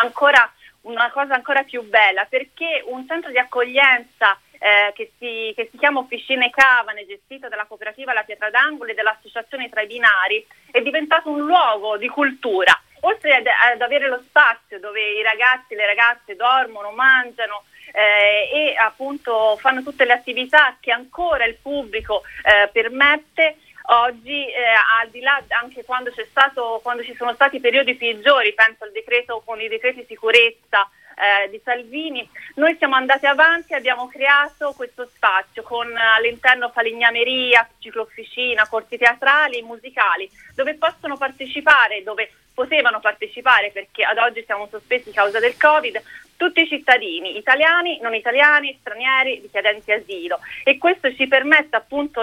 ancora 0.00 0.50
una 0.82 1.10
cosa 1.10 1.34
ancora 1.34 1.62
più 1.64 1.82
bella, 1.82 2.26
perché 2.28 2.82
un 2.86 3.06
centro 3.06 3.30
di 3.30 3.38
accoglienza 3.38 4.38
eh, 4.58 4.92
che, 4.94 5.12
si, 5.18 5.52
che, 5.54 5.68
si, 5.70 5.76
chiama 5.76 6.00
Officine 6.00 6.50
Cavane, 6.50 7.06
gestito 7.06 7.48
dalla 7.48 7.66
cooperativa 7.66 8.12
La 8.12 8.22
Pietra 8.22 8.50
d'Angolo 8.50 8.90
e 8.90 8.94
dall'associazione 8.94 9.68
Tra 9.68 9.82
i 9.82 9.86
Binari, 9.86 10.46
è 10.70 10.80
diventato 10.80 11.28
un 11.28 11.40
luogo 11.40 11.96
di 11.96 12.08
cultura. 12.08 12.72
Oltre 13.00 13.36
ad, 13.36 13.46
ad 13.46 13.80
avere 13.80 14.08
lo 14.08 14.20
spazio 14.20 14.80
dove 14.80 15.00
i 15.00 15.22
ragazzi 15.22 15.74
e 15.74 15.76
le 15.76 15.86
ragazze 15.86 16.34
dormono, 16.34 16.90
mangiano, 16.92 17.64
eh, 17.96 18.50
e 18.52 18.76
appunto 18.76 19.56
fanno 19.56 19.82
tutte 19.82 20.04
le 20.04 20.12
attività 20.12 20.76
che 20.80 20.92
ancora 20.92 21.46
il 21.46 21.56
pubblico 21.56 22.22
eh, 22.44 22.68
permette, 22.68 23.56
oggi 23.88 24.46
eh, 24.46 24.52
al 25.00 25.08
di 25.08 25.20
là 25.20 25.42
anche 25.60 25.82
quando, 25.82 26.12
stato, 26.28 26.80
quando, 26.82 27.02
ci 27.02 27.14
sono 27.14 27.32
stati 27.32 27.58
periodi 27.58 27.94
peggiori, 27.94 28.52
penso 28.52 28.84
al 28.84 28.92
decreto 28.92 29.42
con 29.46 29.58
i 29.62 29.68
decreti 29.68 30.04
sicurezza 30.06 30.86
eh, 31.16 31.48
di 31.48 31.58
Salvini, 31.64 32.28
noi 32.56 32.76
siamo 32.76 32.96
andati 32.96 33.24
avanti 33.24 33.72
e 33.72 33.76
abbiamo 33.76 34.08
creato 34.08 34.74
questo 34.76 35.08
spazio 35.14 35.62
con 35.62 35.90
all'interno 35.96 36.68
falegnameria, 36.68 37.66
ciclofficina, 37.78 38.68
corsi 38.68 38.98
teatrali, 38.98 39.62
musicali, 39.62 40.30
dove 40.54 40.74
possono 40.74 41.16
partecipare, 41.16 42.02
dove 42.02 42.30
potevano 42.52 43.00
partecipare 43.00 43.70
perché 43.70 44.02
ad 44.02 44.18
oggi 44.18 44.42
siamo 44.44 44.66
sospesi 44.70 45.10
a 45.10 45.12
causa 45.12 45.38
del 45.38 45.56
Covid, 45.56 46.02
tutti 46.36 46.60
i 46.60 46.68
cittadini, 46.68 47.36
italiani, 47.36 47.98
non 48.00 48.14
italiani, 48.14 48.76
stranieri, 48.80 49.40
richiedenti 49.40 49.92
asilo. 49.92 50.38
E 50.64 50.78
questo 50.78 51.12
ci, 51.14 51.26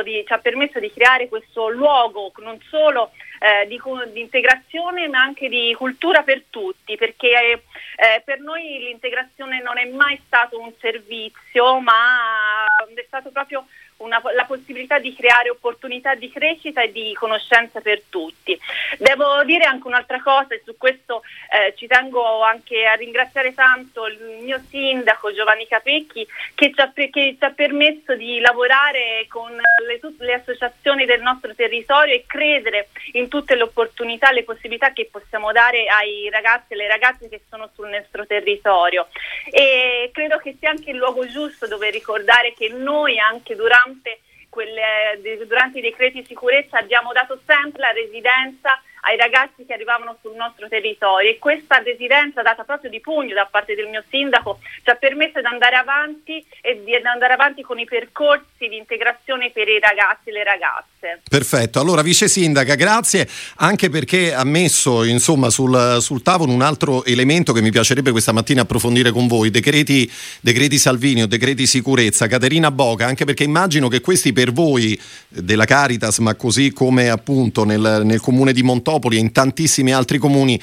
di, 0.04 0.24
ci 0.26 0.34
ha 0.34 0.38
permesso 0.38 0.80
di 0.80 0.92
creare 0.92 1.28
questo 1.28 1.70
luogo 1.70 2.32
non 2.38 2.60
solo 2.70 3.12
eh, 3.40 3.68
di, 3.68 3.80
di, 4.12 4.22
integrazione 4.22 5.08
ma 5.08 5.22
anche 5.22 5.50
di 5.50 5.74
cultura 5.78 6.24
per 6.24 6.44
tutti 6.50 6.96
perché 6.96 7.62
eh, 7.96 8.22
per 8.24 8.40
noi 8.40 8.80
l'integrazione 8.80 9.62
non 9.62 9.78
è 9.78 9.86
mai 9.86 10.20
stato 10.26 10.60
un 10.60 10.72
servizio 10.80 11.80
ma 11.80 12.66
è 12.94 13.04
stato 13.06 13.32
proprio 13.32 13.66
una, 13.98 14.22
la 14.34 14.46
possibilità 14.46 15.00
di 15.00 15.14
creare 15.16 15.50
opportunità 15.50 16.16
di 16.16 16.30
crescita 16.32 16.82
e 16.82 16.92
di 16.92 17.14
conoscenza 17.14 17.82
per 17.82 18.02
tutti. 18.10 18.58
Devo 18.98 19.44
dire 19.44 19.66
anche 19.66 19.88
un'altra 19.88 20.22
cosa 20.22 20.54
e 20.56 20.62
su 20.66 20.76
questo 20.78 21.22
eh, 21.52 21.74
ci 21.76 21.88
tengo 21.88 22.42
anche 22.42 22.86
a 22.86 22.94
ringraziare 22.94 23.54
tanto 23.54 24.08
il 24.08 24.40
mio 24.42 24.62
sindaco 24.70 25.34
Giovanni 25.34 25.68
Capecchi 25.68 26.28
che 26.56 26.72
ci 26.74 26.82
ha, 26.82 26.92
che 26.94 27.10
ci 27.12 27.38
ha 27.40 27.52
permesso 27.52 28.16
di 28.16 28.40
lavorare 28.40 29.26
con 29.30 29.52
le, 29.52 30.00
tutte 30.00 30.26
le 30.26 30.34
associazioni 30.34 31.06
del 31.06 31.22
nostro 31.22 31.54
territorio 31.54 32.14
e 32.14 32.26
credere 32.28 32.90
in 33.14 33.28
tutte 33.28 33.56
le 33.56 33.64
opportunità, 33.64 34.32
le 34.32 34.44
possibilità 34.44 34.92
che 34.92 35.08
possiamo 35.12 35.52
dare 35.52 35.86
ai 35.86 36.30
ragazzi 36.30 36.74
e 36.74 36.76
alle 36.76 36.88
ragazze 36.88 37.30
che 37.30 37.42
sono 37.50 37.70
sul 37.74 37.90
nostro 37.90 38.26
territorio. 38.26 39.08
E 39.52 40.10
credo 40.14 40.38
che 40.38 40.56
sia 40.60 40.70
anche 40.70 40.92
il 40.92 40.98
luogo 40.98 41.26
giusto 41.28 41.68
dove 41.68 41.90
ricordare 41.90 42.54
che 42.54 42.70
noi 42.70 43.20
anche 43.20 43.56
durante 43.56 43.93
durante, 43.94 44.20
quelle, 44.50 45.46
durante 45.46 45.80
i 45.80 45.82
decreti 45.82 46.22
di 46.22 46.28
sicurezza 46.28 46.78
abbiamo 46.78 47.12
dato 47.12 47.40
sempre 47.46 47.82
la 47.82 47.92
residenza 47.92 48.82
ai 49.06 49.18
ragazzi 49.18 49.66
che 49.66 49.74
arrivavano 49.74 50.18
sul 50.22 50.36
nostro 50.36 50.68
territorio. 50.68 51.30
E 51.30 51.40
questa 51.40 51.80
residenza 51.80 52.42
data 52.42 52.64
proprio 52.64 52.90
di 52.90 53.00
pugno 53.02 53.34
da 53.34 53.48
parte 53.50 53.76
del 53.76 53.88
mio 53.88 54.04
sindaco 54.10 54.60
ci 54.84 54.90
ha 54.90 54.96
permesso 54.96 55.40
di 55.40 55.46
andare 55.46 55.76
avanti 55.76 56.44
e 56.62 56.82
di 56.84 56.96
andare 56.96 57.34
avanti 57.34 57.62
con 57.64 57.80
i 57.80 57.86
percorsi 57.86 58.68
di 58.68 58.78
integrazione 58.78 59.52
per 59.52 59.68
i 59.68 59.80
ragazzi 59.80 60.30
e 60.30 60.32
le 60.32 60.44
ragazze. 60.44 61.22
Perfetto, 61.30 61.80
allora 61.82 62.02
vice 62.02 62.30
sindaca 62.30 62.76
grazie 62.76 63.28
anche 63.58 63.90
perché 63.90 64.34
ha 64.34 64.46
messo 64.46 65.04
insomma 65.04 65.50
sul, 65.50 65.98
sul 66.00 66.22
tavolo 66.22 66.54
un 66.54 66.62
altro 66.62 67.04
elemento 67.04 67.52
che 67.52 67.62
mi 67.62 67.72
piacerebbe 67.72 68.12
questa 68.12 68.32
mattina 68.32 68.62
approfondire 68.62 69.12
con 69.12 69.28
voi, 69.28 69.50
decreti, 69.50 70.10
decreti 70.40 70.78
Salvini 70.78 71.24
o 71.24 71.28
decreti 71.28 71.68
sicurezza, 71.68 72.28
Caterina 72.28 72.72
Boca, 72.72 73.06
anche 73.06 73.26
perché 73.26 73.44
immagino 73.44 73.90
che 73.90 74.00
questi 74.00 74.32
per 74.32 74.54
voi 74.54 75.00
della 75.28 75.66
Caritas 75.66 76.20
ma 76.20 76.36
così 76.36 76.72
come 76.72 77.10
appunto 77.10 77.66
nel, 77.66 78.02
nel 78.06 78.22
comune 78.22 78.54
di 78.54 78.64
Montoro 78.64 78.93
Monopoli 78.94 79.18
e 79.18 79.20
in 79.20 79.32
tantissimi 79.32 79.92
altri 79.94 80.18
comuni 80.18 80.60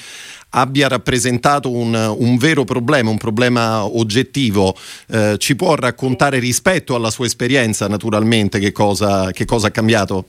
abbia 0.51 0.89
rappresentato 0.89 1.71
un, 1.71 1.95
un, 1.95 2.37
vero 2.39 2.65
problema, 2.65 3.11
un 3.11 3.19
problema 3.19 3.85
oggettivo. 3.85 4.75
Eh, 5.09 5.37
ci 5.39 5.57
può 5.57 5.75
raccontare 5.75 6.39
rispetto 6.39 6.95
alla 6.95 7.11
sua 7.11 7.27
esperienza 7.27 7.89
naturalmente 7.89 8.59
che 8.59 8.73
cosa, 8.73 9.31
che 9.33 9.45
cosa 9.45 9.69
ha 9.69 9.71
cambiato? 9.71 10.25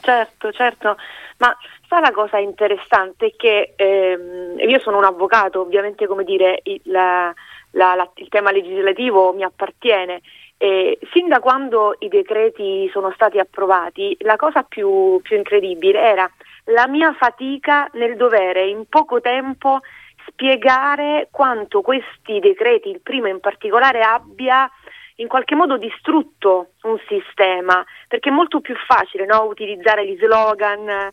Certo, 0.00 0.50
certo, 0.52 0.96
ma 1.38 1.56
sa 1.88 2.00
la 2.00 2.10
cosa 2.10 2.38
interessante 2.38 3.26
è 3.26 3.32
che 3.36 3.74
ehm, 3.76 4.58
io 4.58 4.80
sono 4.80 4.98
un 4.98 5.04
avvocato, 5.04 5.60
ovviamente 5.60 6.06
come 6.06 6.24
dire 6.24 6.60
il, 6.64 6.80
la, 6.84 7.32
la, 7.70 8.10
il 8.16 8.28
tema 8.28 8.50
legislativo 8.50 9.32
mi 9.32 9.44
appartiene. 9.44 10.20
E 10.58 10.98
sin 11.12 11.28
da 11.28 11.40
quando 11.40 11.96
i 11.98 12.08
decreti 12.08 12.88
sono 12.92 13.10
stati 13.14 13.38
approvati, 13.38 14.16
la 14.20 14.36
cosa 14.36 14.62
più, 14.62 15.20
più 15.20 15.36
incredibile 15.36 15.98
era 15.98 16.30
la 16.64 16.86
mia 16.86 17.12
fatica 17.14 17.88
nel 17.94 18.16
dovere 18.16 18.66
in 18.66 18.86
poco 18.88 19.20
tempo 19.20 19.80
spiegare 20.26 21.28
quanto 21.30 21.80
questi 21.80 22.38
decreti, 22.38 22.88
il 22.88 23.00
primo 23.00 23.26
in 23.26 23.40
particolare, 23.40 24.02
abbia 24.02 24.70
in 25.16 25.28
qualche 25.28 25.54
modo 25.54 25.76
distrutto 25.76 26.70
un 26.82 26.98
sistema, 27.06 27.84
perché 28.08 28.30
è 28.30 28.32
molto 28.32 28.60
più 28.60 28.74
facile 28.74 29.26
no? 29.26 29.44
utilizzare 29.44 30.06
gli 30.06 30.16
slogan 30.16 30.88
eh, 30.88 31.10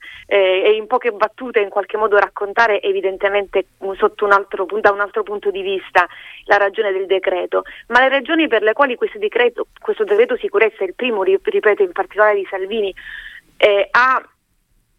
e 0.66 0.72
in 0.72 0.88
poche 0.88 1.12
battute 1.12 1.60
in 1.60 1.70
qualche 1.70 1.98
modo 1.98 2.18
raccontare 2.18 2.82
evidentemente 2.82 3.66
sotto 3.98 4.26
un 4.26 4.32
altro, 4.32 4.66
da 4.80 4.92
un 4.92 5.02
altro 5.02 5.24
punto 5.24 5.52
di 5.52 5.62
vista 5.62 6.08
la 6.46 6.58
ragione 6.58 6.92
del 6.92 7.06
decreto, 7.08 7.64
ma 7.88 8.00
le 8.00 8.10
ragioni 8.10 8.48
per 8.48 8.64
le 8.64 8.74
quali 8.74 8.96
questo 8.96 9.20
decreto, 9.20 9.68
questo 9.80 10.06
decreto 10.06 10.38
sicurezza, 10.38 10.84
il 10.84 10.96
primo 10.96 11.24
ripeto 11.24 11.84
in 11.84 11.92
particolare 11.92 12.36
di 12.36 12.48
Salvini, 12.50 12.94
eh, 13.58 13.88
ha 13.92 14.24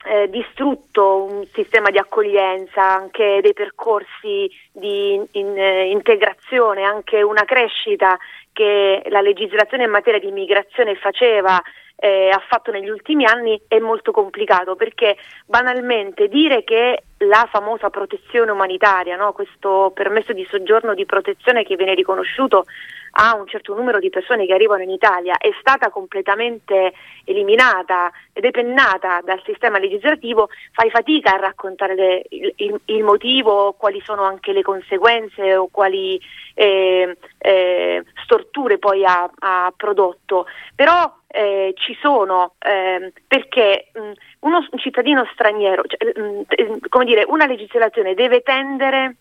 eh, 0.05 0.29
distrutto 0.31 1.25
un 1.25 1.47
sistema 1.53 1.91
di 1.91 1.99
accoglienza, 1.99 2.83
anche 2.83 3.41
dei 3.43 3.53
percorsi 3.53 4.51
di 4.73 5.15
in, 5.15 5.27
in, 5.33 5.59
eh, 5.59 5.91
integrazione, 5.91 6.85
anche 6.85 7.23
una 7.23 7.45
crescita 7.45 8.19
che 8.53 9.03
la 9.09 9.21
legislazione 9.21 9.85
in 9.85 9.91
materia 9.91 10.19
di 10.19 10.29
immigrazione 10.29 10.95
faceva 10.97 11.61
eh, 12.03 12.31
ha 12.31 12.43
fatto 12.49 12.71
negli 12.71 12.89
ultimi 12.89 13.27
anni 13.27 13.61
è 13.69 13.79
molto 13.79 14.11
complicato 14.11 14.75
perché 14.75 15.19
banalmente 15.45 16.29
dire 16.29 16.65
che 16.65 17.03
la 17.19 17.47
famosa 17.51 17.91
protezione 17.91 18.51
umanitaria, 18.51 19.17
no? 19.17 19.33
questo 19.33 19.93
permesso 19.95 20.33
di 20.33 20.47
soggiorno 20.51 20.95
di 20.95 21.05
protezione 21.05 21.63
che 21.63 21.77
viene 21.77 21.95
riconosciuto 21.95 22.65
a 23.13 23.35
un 23.35 23.47
certo 23.47 23.75
numero 23.75 23.99
di 23.99 24.11
persone 24.11 24.47
che 24.47 24.53
arrivano 24.53 24.83
in 24.83 24.91
Italia 24.91 25.37
è 25.39 25.51
stata 25.61 25.91
completamente 25.91 26.93
eliminata 27.25 28.11
depennata 28.33 29.21
dal 29.23 29.43
sistema 29.45 29.79
legislativo, 29.79 30.49
fai 30.73 30.91
fatica 30.91 31.35
a 31.35 31.41
raccontare 31.41 31.95
le, 31.95 32.23
il, 32.31 32.53
il, 32.57 32.81
il, 32.87 33.03
motivo, 33.03 33.75
quali 33.77 34.01
sono 34.05 34.23
anche 34.23 34.53
le 34.53 34.63
conseguenze 34.63 35.57
o 35.57 35.69
quali 35.71 36.21
eh, 36.55 37.17
eh, 37.39 38.05
storture 38.25 38.79
poi 38.79 39.05
ha, 39.05 39.31
ha 39.39 39.73
prodotto. 39.77 40.47
Però 40.75 41.13
eh, 41.27 41.73
ci 41.77 41.97
sono 42.01 42.55
eh, 42.59 43.13
perché 43.27 43.91
mh, 43.93 44.13
uno, 44.41 44.67
un 44.71 44.79
cittadino 44.79 45.29
straniero, 45.33 45.83
cioè, 45.87 46.21
mh, 46.21 46.89
come 46.89 47.05
dire, 47.05 47.25
una 47.27 47.47
legislazione 47.47 48.15
deve 48.15 48.43
tendere 48.43 49.17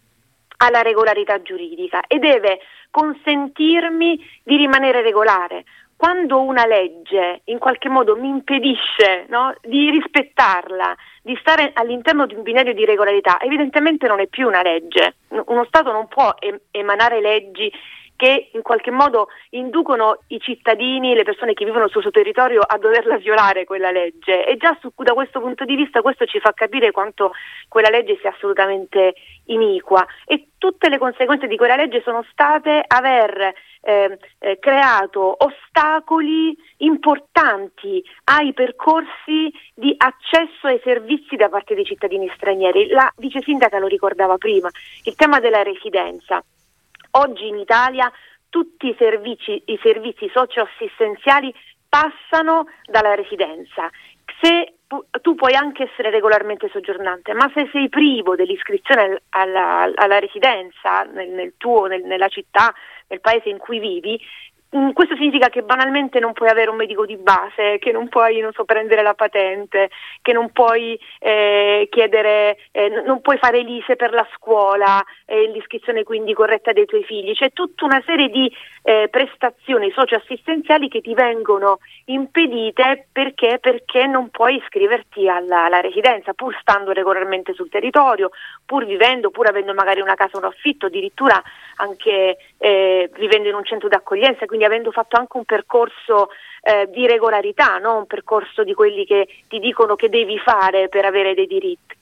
alla 0.61 0.81
regolarità 0.81 1.41
giuridica 1.41 2.01
e 2.07 2.19
deve 2.19 2.59
consentirmi 2.89 4.19
di 4.43 4.57
rimanere 4.57 5.01
regolare. 5.01 5.63
Quando 5.95 6.41
una 6.41 6.65
legge 6.65 7.41
in 7.45 7.57
qualche 7.59 7.89
modo 7.89 8.15
mi 8.15 8.29
impedisce 8.29 9.25
no, 9.27 9.53
di 9.61 9.89
rispettarla, 9.89 10.95
di 11.21 11.35
stare 11.41 11.71
all'interno 11.73 12.25
di 12.25 12.35
un 12.35 12.41
binario 12.41 12.73
di 12.73 12.85
regolarità, 12.85 13.37
evidentemente 13.41 14.07
non 14.07 14.21
è 14.21 14.27
più 14.27 14.47
una 14.47 14.61
legge. 14.61 15.15
Uno 15.27 15.65
Stato 15.65 15.91
non 15.91 16.07
può 16.07 16.33
emanare 16.71 17.19
leggi 17.19 17.69
che 18.19 18.49
in 18.51 18.61
qualche 18.61 18.91
modo 18.91 19.29
inducono 19.51 20.23
i 20.27 20.41
cittadini, 20.41 21.15
le 21.15 21.23
persone 21.23 21.53
che 21.53 21.63
vivono 21.63 21.87
sul 21.87 22.01
suo 22.01 22.11
territorio 22.11 22.59
a 22.59 22.77
doverla 22.77 23.15
violare 23.15 23.63
quella 23.63 23.91
legge 23.91 24.45
e 24.45 24.57
già 24.57 24.77
su, 24.81 24.91
da 24.97 25.13
questo 25.13 25.39
punto 25.39 25.63
di 25.63 25.77
vista 25.77 26.01
questo 26.01 26.25
ci 26.25 26.41
fa 26.41 26.51
capire 26.51 26.91
quanto 26.91 27.31
quella 27.69 27.87
legge 27.87 28.17
sia 28.19 28.31
assolutamente 28.31 29.13
iniqua 29.45 30.05
e 30.25 30.49
tutte 30.57 30.89
le 30.89 30.97
conseguenze 30.97 31.47
di 31.47 31.55
quella 31.55 31.77
legge 31.77 32.01
sono 32.01 32.25
state 32.29 32.83
aver 32.85 33.53
eh, 33.79 34.19
eh, 34.39 34.59
creato 34.59 35.37
ostacoli 35.39 36.53
importanti 36.79 38.03
ai 38.25 38.51
percorsi 38.51 39.49
di 39.73 39.95
accesso 39.95 40.67
ai 40.67 40.81
servizi 40.83 41.37
da 41.37 41.47
parte 41.47 41.73
dei 41.73 41.85
cittadini 41.85 42.29
stranieri. 42.35 42.89
La 42.89 43.09
vice 43.15 43.41
sindaca 43.41 43.79
lo 43.79 43.87
ricordava 43.87 44.35
prima, 44.35 44.69
il 45.03 45.15
tema 45.15 45.39
della 45.39 45.63
residenza. 45.63 46.43
Oggi 47.11 47.47
in 47.47 47.57
Italia 47.57 48.11
tutti 48.49 48.87
i 48.87 48.95
servizi, 48.97 49.61
i 49.65 49.79
servizi 49.81 50.29
socioassistenziali 50.33 51.53
passano 51.87 52.67
dalla 52.85 53.15
residenza. 53.15 53.89
Se 54.41 54.73
tu 55.21 55.35
puoi 55.35 55.53
anche 55.53 55.83
essere 55.83 56.09
regolarmente 56.09 56.69
soggiornante, 56.71 57.33
ma 57.33 57.51
se 57.53 57.69
sei 57.71 57.89
privo 57.89 58.35
dell'iscrizione 58.35 59.21
alla, 59.29 59.91
alla 59.93 60.19
residenza 60.19 61.03
nel, 61.03 61.29
nel 61.29 61.53
tuo, 61.57 61.85
nel, 61.85 62.03
nella 62.03 62.27
città, 62.27 62.73
nel 63.07 63.21
paese 63.21 63.49
in 63.49 63.57
cui 63.57 63.79
vivi, 63.79 64.19
questo 64.93 65.15
significa 65.15 65.49
che 65.49 65.63
banalmente 65.63 66.19
non 66.19 66.33
puoi 66.33 66.49
avere 66.49 66.69
un 66.69 66.75
medico 66.75 67.05
di 67.05 67.17
base, 67.17 67.79
che 67.79 67.91
non 67.91 68.07
puoi 68.07 68.39
non 68.39 68.51
so, 68.53 68.65
prendere 68.65 69.01
la 69.01 69.15
patente, 69.15 69.89
che 70.21 70.31
non 70.31 70.51
puoi 70.51 70.99
eh, 71.19 71.87
chiedere, 71.89 72.57
eh, 72.71 73.01
non 73.03 73.21
puoi 73.21 73.37
fare 73.39 73.61
l'ISE 73.61 73.95
per 73.95 74.13
la 74.13 74.27
scuola, 74.35 75.03
eh, 75.25 75.47
l'iscrizione 75.47 76.03
quindi 76.03 76.33
corretta 76.33 76.71
dei 76.71 76.85
tuoi 76.85 77.03
figli. 77.03 77.33
C'è 77.33 77.51
tutta 77.51 77.85
una 77.85 78.01
serie 78.05 78.29
di 78.29 78.51
eh, 78.83 79.07
prestazioni 79.09 79.91
socioassistenziali 79.91 80.87
che 80.87 81.01
ti 81.01 81.13
vengono 81.13 81.79
impedite 82.05 83.07
perché, 83.11 83.57
perché 83.59 84.05
non 84.05 84.29
puoi 84.29 84.57
iscriverti 84.57 85.27
alla, 85.27 85.65
alla, 85.65 85.79
residenza, 85.79 86.33
pur 86.33 86.55
stando 86.61 86.91
regolarmente 86.91 87.53
sul 87.53 87.69
territorio, 87.69 88.29
pur 88.65 88.85
vivendo, 88.85 89.31
pur 89.31 89.47
avendo 89.47 89.73
magari 89.73 90.01
una 90.01 90.15
casa 90.15 90.37
un 90.37 90.45
affitto, 90.45 90.87
addirittura 90.87 91.41
anche 91.77 92.37
eh, 92.57 93.09
vivendo 93.15 93.49
in 93.49 93.55
un 93.55 93.63
centro 93.63 93.87
d'accoglienza. 93.87 94.45
Quindi 94.59 94.65
avendo 94.75 94.91
fatto 94.91 95.15
anche 95.15 95.37
un 95.37 95.45
percorso 95.45 96.31
eh, 96.61 96.89
di 96.89 97.07
regolarità, 97.07 97.77
no? 97.77 97.95
un 97.95 98.07
percorso 98.07 98.65
di 98.65 98.73
quelli 98.73 99.05
che 99.05 99.25
ti 99.47 99.57
dicono 99.59 99.95
che 99.95 100.09
devi 100.09 100.37
fare 100.37 100.89
per 100.89 101.05
avere 101.05 101.33
dei 101.33 101.47
diritti. 101.47 101.95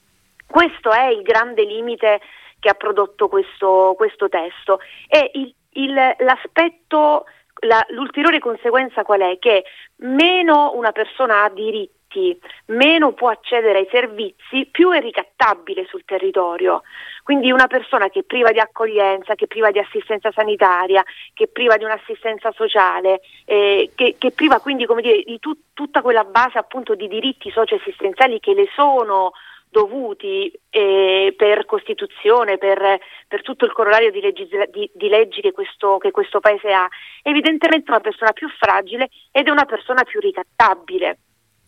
Questo 0.48 0.92
è 0.92 1.06
il 1.10 1.22
grande 1.22 1.64
limite 1.66 2.20
che 2.60 2.70
ha 2.70 2.74
prodotto 2.74 3.28
questo, 3.28 3.94
questo 3.96 4.28
testo 4.28 4.80
e 5.08 5.30
il, 5.36 5.54
il, 5.74 5.94
l'aspetto, 5.94 7.26
la, 7.60 7.86
l'ulteriore 7.90 8.40
conseguenza 8.40 9.04
qual 9.04 9.22
è? 9.22 9.38
Che 9.38 9.64
meno 9.98 10.72
una 10.74 10.92
persona 10.92 11.44
ha 11.44 11.50
diritti 11.50 11.97
diritti, 12.08 12.40
meno 12.68 13.14
può 13.14 13.30
accedere 13.30 13.80
ai 13.80 13.88
servizi, 13.92 14.68
più 14.72 14.92
è 14.92 15.00
ricattabile 15.00 15.86
sul 15.88 16.04
territorio. 16.06 16.82
Quindi 17.24 17.52
una 17.52 17.68
persona 17.68 18.10
che 18.10 18.20
è 18.20 18.24
priva 18.24 18.52
di 18.52 18.60
accoglienza, 18.60 19.36
che 19.36 19.46
è 19.46 19.48
priva 19.48 19.72
di 19.72 19.80
assistenza 19.80 20.32
sanitaria, 20.32 21.04
che 21.34 21.46
è 21.46 21.48
priva 21.48 21.78
di 21.78 21.84
un'assistenza 21.84 22.52
sociale, 22.54 23.22
eh, 23.46 23.92
che, 23.96 24.16
che, 24.18 24.28
è 24.28 24.32
priva 24.32 24.60
quindi 24.60 24.86
dire, 25.02 25.24
di 25.24 25.40
tu, 25.40 25.54
tutta 25.74 26.02
quella 26.02 26.24
base 26.24 26.58
appunto 26.58 26.96
di 26.96 27.08
diritti 27.08 27.52
socioassistenziali 27.52 28.40
che 28.40 28.54
le 28.54 28.68
sono 28.74 29.32
dovuti 29.70 30.50
eh, 30.70 31.36
per 31.38 31.66
Costituzione, 31.66 32.58
per, 32.58 33.00
per, 33.28 33.42
tutto 33.42 33.66
il 33.66 33.74
corollario 33.74 34.12
di, 34.12 34.22
legisla- 34.22 34.66
di, 34.66 34.90
di 34.94 35.10
leggi 35.10 35.42
che 35.42 35.52
questo, 35.52 35.98
che 35.98 36.12
questo 36.12 36.40
Paese 36.40 36.72
ha, 36.72 36.88
è 37.22 37.30
evidentemente 37.30 37.92
una 37.92 38.00
persona 38.00 38.32
più 38.32 38.48
fragile 38.48 39.10
ed 39.30 39.48
è 39.48 39.52
una 39.52 39.66
persona 39.66 40.04
più 40.04 40.22
ricattabile. 40.22 41.20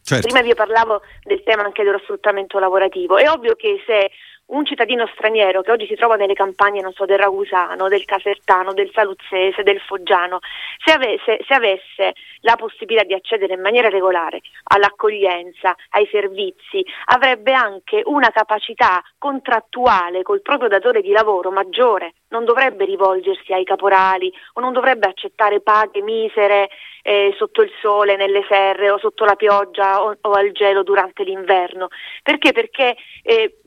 Certo. 0.09 0.25
Prima 0.25 0.41
vi 0.41 0.55
parlavo 0.55 1.03
del 1.21 1.43
tema 1.43 1.63
anche 1.63 1.83
dello 1.83 1.99
sfruttamento 1.99 2.57
lavorativo. 2.57 3.17
È 3.17 3.29
ovvio 3.29 3.53
che 3.53 3.79
se 3.85 4.09
un 4.47 4.65
cittadino 4.65 5.07
straniero 5.13 5.61
che 5.61 5.71
oggi 5.71 5.85
si 5.85 5.93
trova 5.93 6.15
nelle 6.15 6.33
campagne, 6.33 6.81
non 6.81 6.93
so, 6.93 7.05
del 7.05 7.19
Ragusano, 7.19 7.87
del 7.87 8.05
Casertano, 8.05 8.73
del 8.73 8.89
Saluzzese, 8.91 9.61
del 9.61 9.79
Foggiano, 9.79 10.39
se 10.83 10.93
avesse, 10.93 11.39
se 11.45 11.53
avesse, 11.53 12.13
la 12.39 12.55
possibilità 12.55 13.05
di 13.05 13.13
accedere 13.13 13.53
in 13.53 13.61
maniera 13.61 13.89
regolare 13.89 14.41
all'accoglienza, 14.63 15.75
ai 15.89 16.07
servizi, 16.09 16.83
avrebbe 17.05 17.53
anche 17.53 18.01
una 18.05 18.31
capacità 18.31 19.03
contrattuale 19.19 20.23
col 20.23 20.41
proprio 20.41 20.69
datore 20.69 21.01
di 21.01 21.11
lavoro 21.11 21.51
maggiore, 21.51 22.13
non 22.29 22.45
dovrebbe 22.45 22.85
rivolgersi 22.85 23.53
ai 23.53 23.63
caporali 23.63 24.31
o 24.53 24.61
non 24.61 24.73
dovrebbe 24.73 25.07
accettare 25.07 25.61
paghe 25.61 26.01
misere 26.01 26.69
eh, 27.01 27.33
sotto 27.37 27.61
il 27.61 27.71
sole, 27.81 28.15
nelle 28.15 28.43
serre 28.47 28.89
o 28.89 28.97
sotto 28.99 29.25
la 29.25 29.35
pioggia 29.35 30.03
o, 30.03 30.15
o 30.19 30.31
al 30.31 30.51
gelo 30.51 30.83
durante 30.83 31.23
l'inverno. 31.23 31.87
Perché? 32.23 32.51
Perché 32.51 32.95
eh, 33.23 33.57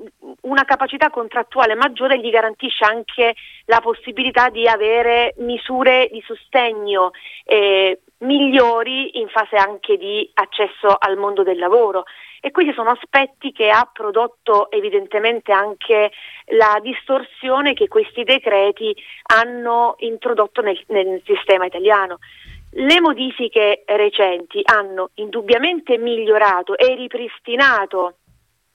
una 0.43 0.65
capacità 0.65 1.11
contrattuale 1.11 1.75
maggiore 1.75 2.19
gli 2.19 2.31
garantisce 2.31 2.85
anche 2.85 3.35
la 3.67 3.81
possibilità 3.81 4.49
di 4.49 4.69
avere 4.69 5.35
misure 5.39 6.09
di 6.11 6.23
sostegno 6.25 7.11
eh, 7.45 8.01
migliori 8.19 9.19
in 9.19 9.29
fase 9.29 9.57
anche 9.57 9.97
di 9.97 10.31
accesso 10.35 10.97
al 10.99 11.17
mondo 11.17 11.43
del 11.43 11.59
lavoro. 11.59 12.05
E 12.45 12.51
questi 12.51 12.73
sono 12.73 12.91
aspetti 12.91 13.53
che 13.53 13.71
ha 13.71 13.89
prodotto 13.93 14.69
evidentemente 14.73 15.53
anche 15.53 16.11
la 16.47 16.81
distorsione 16.83 17.73
che 17.73 17.87
questi 17.87 18.25
decreti 18.25 18.93
hanno 19.33 19.95
introdotto 19.99 20.61
nel, 20.61 20.83
nel 20.89 21.23
sistema 21.25 21.67
italiano. 21.67 22.19
Le 22.73 23.01
modifiche 23.01 23.85
recenti 23.87 24.61
hanno 24.65 25.11
indubbiamente 25.15 25.97
migliorato 25.99 26.77
e 26.77 26.97
ripristinato 26.97 28.17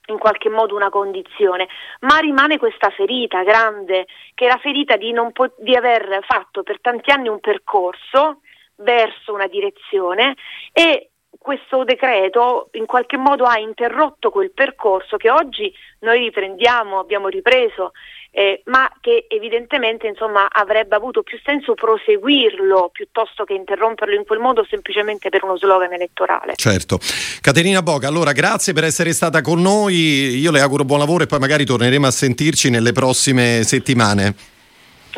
in 0.06 0.16
qualche 0.16 0.48
modo 0.48 0.74
una 0.74 0.88
condizione, 0.88 1.68
ma 2.00 2.16
rimane 2.20 2.56
questa 2.56 2.88
ferita 2.88 3.42
grande, 3.42 4.06
che 4.34 4.46
è 4.46 4.48
la 4.48 4.58
ferita 4.62 4.96
di, 4.96 5.12
po- 5.34 5.52
di 5.58 5.74
aver 5.74 6.20
fatto 6.26 6.62
per 6.62 6.80
tanti 6.80 7.10
anni 7.10 7.28
un 7.28 7.40
percorso 7.40 8.40
verso 8.76 9.34
una 9.34 9.46
direzione 9.46 10.36
e 10.72 11.10
questo 11.48 11.82
decreto 11.82 12.68
in 12.72 12.84
qualche 12.84 13.16
modo 13.16 13.44
ha 13.44 13.58
interrotto 13.58 14.28
quel 14.28 14.52
percorso 14.52 15.16
che 15.16 15.30
oggi 15.30 15.72
noi 16.00 16.18
riprendiamo, 16.18 16.98
abbiamo 16.98 17.28
ripreso, 17.28 17.92
eh, 18.32 18.60
ma 18.66 18.86
che 19.00 19.24
evidentemente 19.30 20.06
insomma, 20.06 20.50
avrebbe 20.50 20.94
avuto 20.94 21.22
più 21.22 21.40
senso 21.42 21.72
proseguirlo 21.72 22.90
piuttosto 22.92 23.44
che 23.44 23.54
interromperlo 23.54 24.14
in 24.14 24.26
quel 24.26 24.40
modo 24.40 24.66
semplicemente 24.68 25.30
per 25.30 25.42
uno 25.42 25.56
slogan 25.56 25.90
elettorale. 25.90 26.52
Certo. 26.54 26.98
Caterina 27.40 27.80
Boga, 27.80 28.08
allora 28.08 28.32
grazie 28.32 28.74
per 28.74 28.84
essere 28.84 29.14
stata 29.14 29.40
con 29.40 29.62
noi, 29.62 30.36
io 30.36 30.50
le 30.50 30.60
auguro 30.60 30.84
buon 30.84 30.98
lavoro 30.98 31.24
e 31.24 31.26
poi 31.26 31.38
magari 31.38 31.64
torneremo 31.64 32.06
a 32.06 32.10
sentirci 32.10 32.68
nelle 32.68 32.92
prossime 32.92 33.62
settimane. 33.62 34.57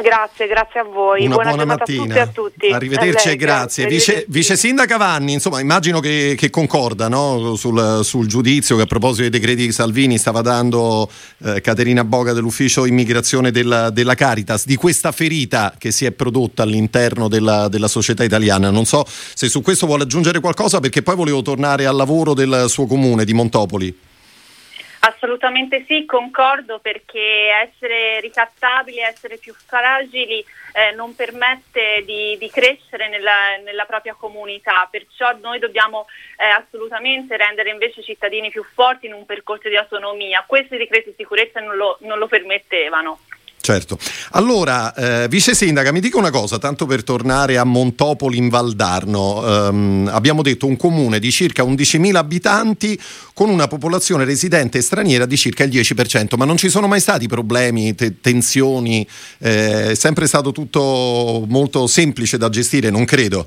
Grazie, 0.02 0.46
grazie 0.46 0.80
a 0.80 0.84
voi. 0.84 1.26
Una 1.26 1.34
buona, 1.34 1.50
buona 1.50 1.64
mattina. 1.64 2.02
A 2.02 2.06
tutti, 2.06 2.18
a 2.18 2.26
tutti. 2.26 2.72
Arrivederci 2.72 3.30
e 3.30 3.36
grazie. 3.36 3.86
Vice, 3.86 4.24
vice, 4.28 4.56
Sindaca 4.56 4.96
Vanni, 4.96 5.32
insomma, 5.32 5.60
immagino 5.60 6.00
che, 6.00 6.34
che 6.36 6.50
concorda 6.50 7.08
no? 7.08 7.54
sul, 7.56 8.00
sul, 8.02 8.26
giudizio 8.26 8.76
che 8.76 8.82
a 8.82 8.86
proposito 8.86 9.22
dei 9.22 9.30
decreti 9.30 9.66
di 9.66 9.72
Salvini 9.72 10.18
stava 10.18 10.40
dando 10.40 11.10
eh, 11.44 11.60
Caterina 11.60 12.04
Boga 12.04 12.32
dell'ufficio 12.32 12.86
immigrazione 12.86 13.50
della, 13.50 13.90
della, 13.90 14.14
Caritas, 14.14 14.66
di 14.66 14.76
questa 14.76 15.12
ferita 15.12 15.74
che 15.78 15.90
si 15.90 16.04
è 16.04 16.12
prodotta 16.12 16.62
all'interno 16.62 17.28
della, 17.28 17.68
della 17.68 17.88
società 17.88 18.24
italiana. 18.24 18.70
Non 18.70 18.84
so 18.84 19.04
se 19.06 19.48
su 19.48 19.62
questo 19.62 19.86
vuole 19.86 20.04
aggiungere 20.04 20.40
qualcosa 20.40 20.80
perché 20.80 21.02
poi 21.02 21.16
volevo 21.16 21.42
tornare 21.42 21.86
al 21.86 21.96
lavoro 21.96 22.34
del 22.34 22.66
suo 22.68 22.86
comune 22.86 23.24
di 23.24 23.32
Montopoli. 23.32 24.08
Assolutamente 25.02 25.84
sì, 25.86 26.04
concordo 26.04 26.78
perché 26.78 27.48
essere 27.70 28.20
ricattabili, 28.20 28.98
essere 28.98 29.38
più 29.38 29.54
fragili 29.54 30.44
eh, 30.72 30.94
non 30.94 31.14
permette 31.14 32.02
di, 32.04 32.36
di 32.38 32.50
crescere 32.50 33.08
nella, 33.08 33.56
nella, 33.64 33.86
propria 33.86 34.12
comunità, 34.12 34.86
perciò 34.90 35.34
noi 35.40 35.58
dobbiamo 35.58 36.06
eh, 36.36 36.44
assolutamente 36.44 37.34
rendere 37.38 37.70
invece 37.70 38.00
i 38.00 38.04
cittadini 38.04 38.50
più 38.50 38.62
forti 38.62 39.06
in 39.06 39.14
un 39.14 39.24
percorso 39.24 39.70
di 39.70 39.76
autonomia. 39.76 40.44
Questi 40.46 40.76
decreti 40.76 41.10
di 41.10 41.16
sicurezza 41.16 41.60
non 41.60 41.76
lo, 41.76 41.96
non 42.00 42.18
lo 42.18 42.26
permettevano. 42.26 43.20
Certo. 43.62 43.98
Allora, 44.32 44.94
eh, 44.94 45.28
vice 45.28 45.54
sindaca, 45.54 45.92
mi 45.92 46.00
dica 46.00 46.16
una 46.16 46.30
cosa, 46.30 46.58
tanto 46.58 46.86
per 46.86 47.04
tornare 47.04 47.58
a 47.58 47.64
Montopoli 47.64 48.38
in 48.38 48.48
Valdarno. 48.48 49.68
Um, 49.68 50.10
abbiamo 50.10 50.40
detto 50.40 50.66
un 50.66 50.78
comune 50.78 51.18
di 51.18 51.30
circa 51.30 51.62
11.000 51.62 52.16
abitanti 52.16 52.98
con 53.34 53.50
una 53.50 53.68
popolazione 53.68 54.24
residente 54.24 54.80
straniera 54.80 55.26
di 55.26 55.36
circa 55.36 55.64
il 55.64 55.70
10%, 55.70 56.36
ma 56.36 56.46
non 56.46 56.56
ci 56.56 56.70
sono 56.70 56.86
mai 56.86 57.00
stati 57.00 57.28
problemi, 57.28 57.94
te- 57.94 58.20
tensioni, 58.22 59.06
eh, 59.38 59.90
è 59.90 59.94
sempre 59.94 60.26
stato 60.26 60.52
tutto 60.52 61.44
molto 61.46 61.86
semplice 61.86 62.38
da 62.38 62.48
gestire, 62.48 62.88
non 62.88 63.04
credo. 63.04 63.46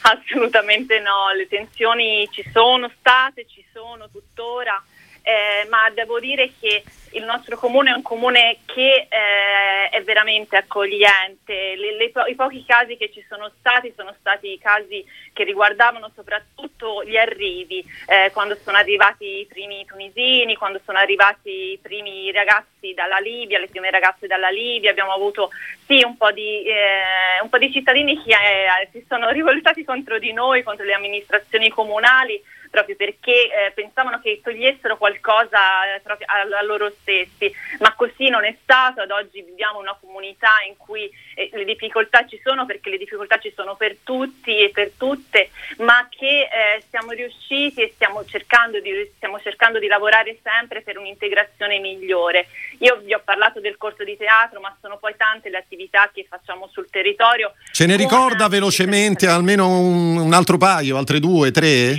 Assolutamente 0.00 0.98
no, 0.98 1.36
le 1.36 1.46
tensioni 1.46 2.26
ci 2.32 2.42
sono 2.54 2.90
state, 2.98 3.44
ci 3.46 3.62
sono 3.70 4.08
tuttora 4.10 4.82
eh, 5.22 5.68
ma 5.68 5.90
devo 5.94 6.18
dire 6.18 6.52
che 6.58 6.82
il 7.12 7.24
nostro 7.24 7.56
comune 7.56 7.90
è 7.90 7.94
un 7.94 8.02
comune 8.02 8.58
che 8.66 9.08
eh, 9.08 9.88
è 9.90 10.02
veramente 10.02 10.56
accogliente. 10.56 11.74
Le, 11.76 11.96
le, 11.96 12.12
I 12.28 12.34
pochi 12.34 12.64
casi 12.64 12.96
che 12.96 13.10
ci 13.10 13.24
sono 13.28 13.50
stati 13.58 13.92
sono 13.96 14.14
stati 14.20 14.56
casi 14.58 15.04
che 15.32 15.44
riguardavano 15.44 16.10
soprattutto 16.14 17.02
gli 17.04 17.16
arrivi, 17.16 17.84
eh, 18.06 18.30
quando 18.32 18.56
sono 18.62 18.76
arrivati 18.76 19.40
i 19.40 19.46
primi 19.46 19.84
tunisini, 19.84 20.54
quando 20.56 20.80
sono 20.84 20.98
arrivati 20.98 21.72
i 21.72 21.78
primi 21.82 22.30
ragazzi 22.30 22.94
dalla 22.94 23.18
Libia, 23.18 23.58
le 23.58 23.68
prime 23.68 23.90
ragazze 23.90 24.26
dalla 24.26 24.50
Libia. 24.50 24.90
Abbiamo 24.90 25.12
avuto 25.12 25.50
sì, 25.86 26.02
un, 26.04 26.16
po 26.16 26.30
di, 26.30 26.62
eh, 26.62 27.40
un 27.42 27.48
po' 27.48 27.58
di 27.58 27.72
cittadini 27.72 28.22
che 28.22 28.30
eh, 28.30 28.88
si 28.92 29.04
sono 29.08 29.30
rivoltati 29.30 29.84
contro 29.84 30.18
di 30.18 30.32
noi, 30.32 30.62
contro 30.62 30.84
le 30.84 30.94
amministrazioni 30.94 31.70
comunali 31.70 32.40
proprio 32.70 32.94
perché 32.96 33.50
eh, 33.50 33.72
pensavano 33.74 34.20
che 34.20 34.40
togliessero 34.42 34.96
qualcosa 34.96 35.96
eh, 35.96 36.02
a, 36.04 36.58
a, 36.58 36.62
loro 36.62 36.92
stessi, 37.00 37.52
ma 37.80 37.92
così 37.94 38.28
non 38.28 38.44
è 38.44 38.56
stato, 38.62 39.00
ad 39.00 39.10
oggi 39.10 39.42
viviamo 39.42 39.80
una 39.80 39.96
comunità 40.00 40.62
in 40.66 40.76
cui 40.76 41.10
eh, 41.34 41.50
le 41.52 41.64
difficoltà 41.64 42.26
ci 42.26 42.40
sono 42.42 42.64
perché 42.66 42.88
le 42.88 42.98
difficoltà 42.98 43.38
ci 43.38 43.52
sono 43.54 43.74
per 43.74 43.96
tutti 44.02 44.56
e 44.58 44.70
per 44.70 44.92
tutte, 44.96 45.50
ma 45.78 46.08
che 46.08 46.42
eh, 46.42 46.82
siamo 46.88 47.10
riusciti 47.10 47.82
e 47.82 47.90
stiamo 47.94 48.24
cercando, 48.24 48.80
di, 48.80 49.10
stiamo 49.16 49.40
cercando 49.40 49.78
di 49.78 49.88
lavorare 49.88 50.38
sempre 50.42 50.82
per 50.82 50.96
un'integrazione 50.96 51.78
migliore. 51.80 52.46
Io 52.78 53.00
vi 53.02 53.12
ho 53.12 53.20
parlato 53.24 53.60
del 53.60 53.76
corso 53.76 54.04
di 54.04 54.16
teatro, 54.16 54.60
ma 54.60 54.74
sono 54.80 54.96
poi 54.98 55.14
tante 55.16 55.50
le 55.50 55.58
attività 55.58 56.08
che 56.12 56.24
facciamo 56.28 56.68
sul 56.72 56.88
territorio. 56.88 57.54
Ce 57.72 57.86
ne 57.86 57.96
ricorda 57.96 58.46
velocemente 58.48 59.26
almeno 59.26 59.68
un, 59.68 60.18
un 60.18 60.32
altro 60.32 60.56
paio, 60.56 60.96
altre 60.96 61.18
due, 61.18 61.50
tre? 61.50 61.98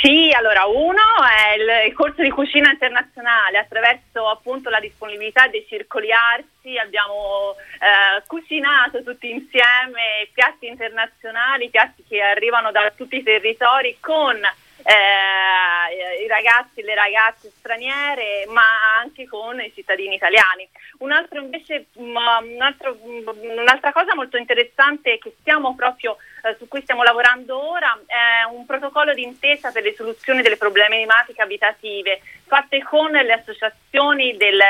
Sì, 0.00 0.30
allora 0.34 0.64
uno 0.64 1.02
è 1.28 1.84
il, 1.84 1.92
corso 1.92 2.22
di 2.22 2.30
cucina 2.30 2.70
internazionale, 2.70 3.58
attraverso 3.58 4.28
appunto 4.28 4.70
la 4.70 4.80
disponibilità 4.80 5.46
dei 5.48 5.66
circoli 5.68 6.10
arsi 6.10 6.78
abbiamo 6.78 7.54
eh, 7.80 8.22
cucinato 8.26 9.02
tutti 9.02 9.30
insieme 9.30 10.28
piatti 10.32 10.68
internazionali, 10.68 11.68
piatti 11.68 12.02
che 12.08 12.22
arrivano 12.22 12.70
da 12.70 12.90
tutti 12.96 13.16
i 13.16 13.22
territori 13.22 13.98
con 14.00 14.40
eh, 14.82 16.22
i 16.22 16.26
ragazzi 16.26 16.80
e 16.80 16.82
le 16.82 16.94
ragazze 16.94 17.50
straniere, 17.58 18.46
ma 18.48 18.98
anche 19.00 19.26
con 19.26 19.60
i 19.60 19.72
cittadini 19.74 20.14
italiani. 20.14 20.68
Un 20.98 21.12
altro 21.12 21.40
invece, 21.40 21.86
mm, 21.98 22.16
un 22.16 22.60
altro, 22.60 22.96
mm, 22.96 23.58
un'altra 23.58 23.92
cosa 23.92 24.14
molto 24.14 24.36
interessante 24.36 25.18
che 25.18 25.34
stiamo 25.40 25.74
proprio, 25.74 26.16
eh, 26.42 26.54
su 26.58 26.68
cui 26.68 26.82
stiamo 26.82 27.02
lavorando 27.02 27.70
ora 27.70 27.98
è 28.06 28.44
un 28.50 28.66
protocollo 28.66 29.14
d'intesa 29.14 29.70
per 29.70 29.82
le 29.82 29.94
soluzioni 29.94 30.42
delle 30.42 30.56
problematiche 30.56 31.42
abitative, 31.42 32.20
fatte 32.46 32.82
con 32.82 33.10
le 33.10 33.32
associazioni 33.32 34.36
del, 34.36 34.60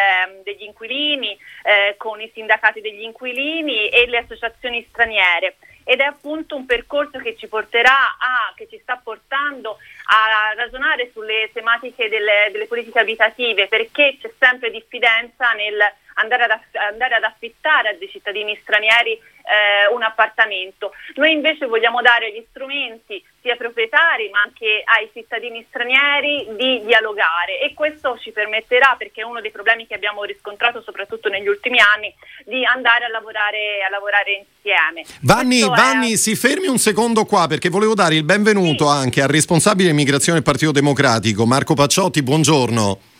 degli 0.43 0.63
inquilini, 0.63 1.37
eh, 1.63 1.95
con 1.97 2.21
i 2.21 2.31
sindacati 2.33 2.81
degli 2.81 3.03
inquilini 3.03 3.89
e 3.89 4.07
le 4.07 4.19
associazioni 4.19 4.87
straniere 4.89 5.57
ed 5.85 6.01
è 6.01 6.05
appunto 6.05 6.57
un 6.57 6.67
percorso 6.67 7.19
che 7.19 7.37
ci 7.37 7.47
porterà 7.47 8.17
a, 8.19 8.53
che 8.57 8.67
ci 8.69 8.79
sta 8.83 9.01
portando 9.03 9.79
a 10.07 10.55
ragionare 10.55 11.11
sulle 11.13 11.51
tematiche 11.53 12.09
delle, 12.09 12.49
delle 12.51 12.67
politiche 12.67 12.99
abitative 12.99 13.69
perché 13.69 14.17
c'è 14.21 14.33
sempre 14.39 14.71
diffidenza 14.71 15.53
nel 15.53 15.79
andare 16.15 16.45
ad, 16.45 16.61
andare 16.91 17.15
ad 17.15 17.25
affittare 17.25 17.91
a 17.91 17.95
dei 17.95 18.09
cittadini 18.11 18.59
stranieri 18.63 19.13
eh, 19.45 19.93
un 19.93 20.03
appartamento. 20.03 20.93
Noi 21.15 21.33
invece 21.33 21.67
vogliamo 21.67 22.01
dare 22.01 22.33
gli 22.33 22.45
strumenti 22.51 23.23
sia 23.41 23.53
ai 23.53 23.59
proprietari 23.59 24.31
ma 24.31 24.41
anche 24.41 24.83
ai 24.85 25.11
cittadini 25.13 25.65
stranieri 25.69 26.49
di 26.57 26.83
dialogare 26.85 27.61
e 27.61 27.75
questo 27.75 28.19
ci 28.19 28.33
permetterà, 28.33 28.95
perché 28.97 29.21
è 29.21 29.25
uno 29.25 29.41
dei 29.41 29.51
problemi 29.51 29.87
che 29.87 29.95
abbiamo 29.95 30.25
riscontrato 30.25 30.83
soprattutto 30.83 31.29
negli 31.29 31.49
ultimi 31.49 31.79
anni, 31.79 32.15
di 32.47 32.65
andare 32.65 33.05
a 33.05 33.09
lavorare, 33.09 33.85
a 33.87 33.91
lavorare 33.91 34.47
insieme. 34.47 35.05
Vanni, 35.23 35.61
Vanni 35.61 36.13
è... 36.13 36.17
si 36.17 36.35
fermi 36.35 36.67
un 36.67 36.79
secondo 36.79 37.25
qua 37.25 37.47
perché 37.47 37.69
volevo 37.69 37.95
dare 37.95 38.15
il 38.15 38.25
benvenuto 38.25 38.87
sì. 38.87 38.97
anche 38.97 39.21
al 39.21 39.29
responsabile 39.29 39.91
immigrazione 39.91 40.39
del 40.39 40.47
Partito 40.47 40.73
Democratico, 40.73 41.45
Marco 41.45 41.75
Pacciotti, 41.75 42.23
buongiorno. 42.23 43.13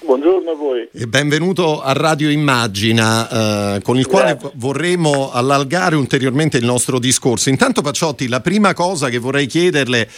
Buongiorno 0.00 0.50
a 0.52 0.54
voi. 0.54 0.88
E 0.92 1.08
benvenuto 1.08 1.82
a 1.82 1.92
Radio 1.92 2.30
Immagina, 2.30 3.74
eh, 3.76 3.82
con 3.82 3.98
il 3.98 4.06
quale 4.06 4.36
Grazie. 4.36 4.52
vorremmo 4.54 5.32
allargare 5.32 5.96
ulteriormente 5.96 6.56
il 6.56 6.64
nostro 6.64 7.00
discorso. 7.00 7.48
Intanto 7.48 7.82
Pacciotti, 7.82 8.28
la 8.28 8.40
prima 8.40 8.74
cosa 8.74 9.08
che 9.08 9.18
vorrei 9.18 9.46
chiederle 9.46 10.08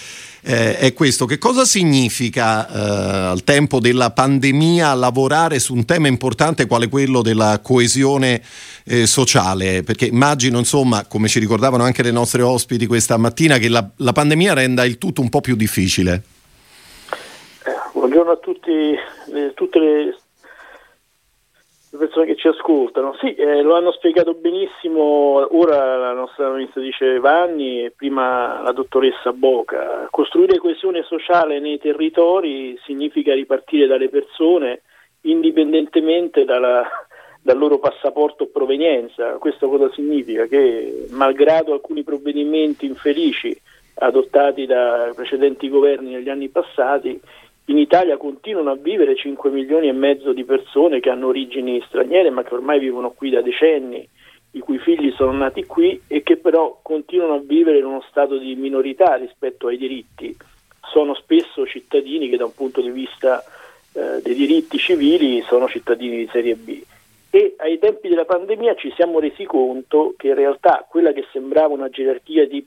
eh, 0.43 0.77
è 0.77 0.93
questo, 0.93 1.25
che 1.25 1.38
cosa 1.38 1.64
significa 1.64 2.69
eh, 2.69 3.27
al 3.31 3.43
tempo 3.43 3.81
della 3.81 4.11
pandemia 4.11 4.93
lavorare 4.93 5.59
su 5.59 5.73
un 5.73 5.87
tema 5.87 6.09
importante 6.09 6.66
quale 6.66 6.88
quello 6.88 7.23
della 7.23 7.61
coesione 7.62 8.43
eh, 8.85 9.07
sociale? 9.07 9.83
Perché 9.83 10.05
immagino, 10.05 10.59
insomma, 10.59 11.07
come 11.07 11.27
ci 11.29 11.38
ricordavano 11.38 11.85
anche 11.85 12.03
le 12.03 12.11
nostre 12.11 12.43
ospiti 12.43 12.87
questa 12.87 13.16
mattina, 13.16 13.57
che 13.57 13.71
la, 13.71 13.88
la 13.97 14.12
pandemia 14.12 14.53
renda 14.53 14.85
il 14.85 14.99
tutto 14.99 15.23
un 15.23 15.31
po' 15.31 15.40
più 15.40 15.57
difficile. 15.57 16.23
Buongiorno 18.00 18.30
a 18.30 18.36
tutti, 18.36 18.96
le, 19.26 19.52
tutte 19.52 19.78
le, 19.78 20.16
persone 21.98 22.24
che 22.24 22.34
ci 22.34 22.48
ascoltano. 22.48 23.14
Sì, 23.20 23.34
eh, 23.34 23.60
lo 23.60 23.76
hanno 23.76 23.92
spiegato 23.92 24.32
benissimo 24.32 25.46
ora 25.54 25.98
la 25.98 26.12
nostra 26.14 26.48
ministra 26.48 27.20
Vanni 27.20 27.84
e 27.84 27.92
prima 27.94 28.62
la 28.62 28.72
dottoressa 28.72 29.34
Boca. 29.34 30.08
Costruire 30.10 30.56
coesione 30.56 31.02
sociale 31.02 31.60
nei 31.60 31.78
territori 31.78 32.74
significa 32.86 33.34
ripartire 33.34 33.86
dalle 33.86 34.08
persone 34.08 34.80
indipendentemente 35.24 36.46
dalla, 36.46 36.88
dal 37.42 37.58
loro 37.58 37.78
passaporto 37.78 38.44
o 38.44 38.50
provenienza. 38.50 39.32
Questo 39.32 39.68
cosa 39.68 39.92
significa? 39.92 40.46
Che 40.46 41.08
malgrado 41.10 41.74
alcuni 41.74 42.02
provvedimenti 42.02 42.86
infelici 42.86 43.54
adottati 43.96 44.64
da 44.64 45.12
precedenti 45.14 45.68
governi 45.68 46.12
negli 46.12 46.30
anni 46.30 46.48
passati, 46.48 47.20
in 47.70 47.78
Italia 47.78 48.16
continuano 48.16 48.72
a 48.72 48.76
vivere 48.76 49.14
5 49.14 49.48
milioni 49.48 49.88
e 49.88 49.92
mezzo 49.92 50.33
di 50.33 50.44
persone 50.44 50.98
che 50.98 51.09
hanno 51.09 51.28
origini 51.28 51.83
straniere 51.87 52.28
ma 52.30 52.42
che 52.42 52.54
ormai 52.54 52.80
vivono 52.80 53.12
qui 53.12 53.30
da 53.30 53.42
decenni, 53.42 54.06
i 54.52 54.59
cui 54.59 54.78
figli 54.78 55.12
sono 55.12 55.30
nati 55.30 55.64
qui 55.64 56.02
e 56.09 56.24
che 56.24 56.37
però 56.37 56.80
continuano 56.83 57.35
a 57.35 57.40
vivere 57.40 57.78
in 57.78 57.85
uno 57.85 58.04
stato 58.11 58.38
di 58.38 58.56
minorità 58.56 59.14
rispetto 59.14 59.68
ai 59.68 59.76
diritti. 59.76 60.37
Sono 60.92 61.14
spesso 61.14 61.64
cittadini 61.64 62.28
che 62.28 62.37
da 62.37 62.46
un 62.46 62.54
punto 62.54 62.80
di 62.80 62.90
vista 62.90 63.40
eh, 63.92 64.20
dei 64.20 64.35
diritti 64.35 64.76
civili 64.76 65.40
sono 65.42 65.68
cittadini 65.68 66.16
di 66.16 66.28
serie 66.33 66.56
B. 66.56 66.83
E 67.30 67.54
ai 67.59 67.78
tempi 67.78 68.09
della 68.09 68.24
pandemia 68.24 68.74
ci 68.74 68.92
siamo 68.96 69.20
resi 69.20 69.44
conto 69.44 70.14
che 70.16 70.26
in 70.26 70.35
realtà 70.35 70.85
quella 70.88 71.12
che 71.12 71.24
sembrava 71.30 71.72
una 71.72 71.88
gerarchia 71.88 72.48
di 72.48 72.64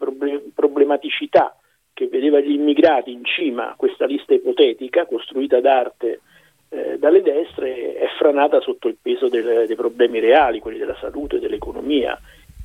problematicità 0.55 1.57
che 1.93 2.07
vedeva 2.07 2.39
gli 2.39 2.51
immigrati 2.51 3.11
in 3.11 3.23
cima 3.23 3.71
a 3.71 3.75
questa 3.75 4.05
lista 4.05 4.33
ipotetica 4.33 5.05
costruita 5.05 5.61
d'arte 5.61 6.21
eh, 6.69 6.97
dalle 6.97 7.21
destre 7.21 7.93
è 7.95 8.07
franata 8.17 8.59
sotto 8.59 8.87
il 8.87 8.97
peso 8.99 9.29
del, 9.29 9.65
dei 9.67 9.75
problemi 9.75 10.19
reali, 10.19 10.59
quelli 10.59 10.79
della 10.79 10.97
salute, 10.99 11.39
dell'economia 11.39 12.19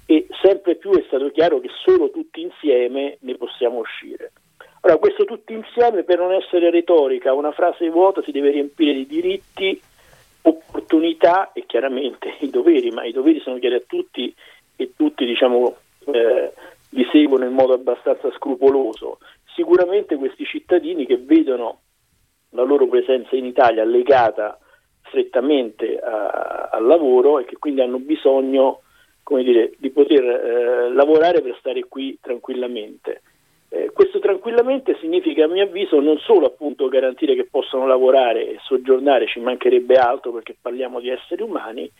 e 0.07 0.27
sempre 0.41 0.77
più 0.77 0.93
è 0.93 1.05
stato 1.07 1.31
chiaro 1.31 1.61
che 1.61 1.69
solo 1.85 2.11
tutti 2.11 2.41
insieme 2.41 3.19
ne 3.21 3.35
possiamo 3.37 3.81
uscire. 3.81 4.33
Ora, 4.81 4.97
questo 4.97 5.27
tutti 5.27 5.53
insieme, 5.53 6.05
per 6.05 6.17
non 6.17 6.33
essere 6.33 6.71
retorica, 6.71 7.35
una 7.35 7.53
frase 7.53 7.91
vuota 7.91 8.23
si 8.23 8.31
deve 8.31 8.51
riempire 8.51 8.95
di 8.95 9.07
diritti, 9.07 9.79
opportunità 10.41 11.53
e 11.53 11.65
chiaramente 11.67 12.37
i 12.41 12.49
doveri, 12.49 12.91
ma 12.91 13.05
i 13.05 13.13
doveri 13.13 13.41
sono 13.41 13.59
chiari 13.59 13.75
a 13.75 13.83
tutti 13.87 14.35
e 14.77 14.93
tutti 14.97 15.27
diciamo, 15.27 15.77
eh, 16.07 16.53
li 16.91 17.07
seguono 17.11 17.45
in 17.45 17.53
modo 17.53 17.75
abbastanza 17.75 18.31
scrupoloso. 18.33 19.19
Sicuramente 19.55 20.17
questi 20.17 20.45
cittadini 20.45 21.07
che 21.07 21.19
vedono 21.19 21.81
la 22.51 22.63
loro 22.63 22.87
presenza 22.87 23.37
in 23.37 23.45
Italia 23.45 23.85
legata 23.85 24.59
strettamente 25.07 25.99
a, 25.99 26.69
al 26.73 26.87
lavoro 26.87 27.39
e 27.39 27.45
che 27.45 27.57
quindi 27.57 27.81
hanno 27.81 27.99
bisogno 27.99 28.83
dire, 29.43 29.73
di 29.79 29.91
poter 29.91 30.25
eh, 30.25 30.93
lavorare 30.93 31.43
per 31.43 31.57
stare 31.59 31.85
qui 31.85 32.19
tranquillamente. 32.21 33.23
Eh, 33.71 33.91
questo 33.93 34.19
tranquillamente 34.19 34.97
significa 34.99 35.45
a 35.45 35.49
mio 35.49 35.65
avviso 35.65 36.01
non 36.01 36.17
solo 36.19 36.47
appunto 36.47 36.89
garantire 36.89 37.35
che 37.35 37.45
possano 37.45 37.87
lavorare 37.87 38.49
e 38.49 38.57
soggiornare, 38.63 39.27
ci 39.27 39.41
mancherebbe 39.41 39.97
altro 39.97 40.33
perché 40.33 40.57
parliamo 40.59 41.01
di 41.01 41.11
esseri 41.11 41.43
umani, 41.43 41.91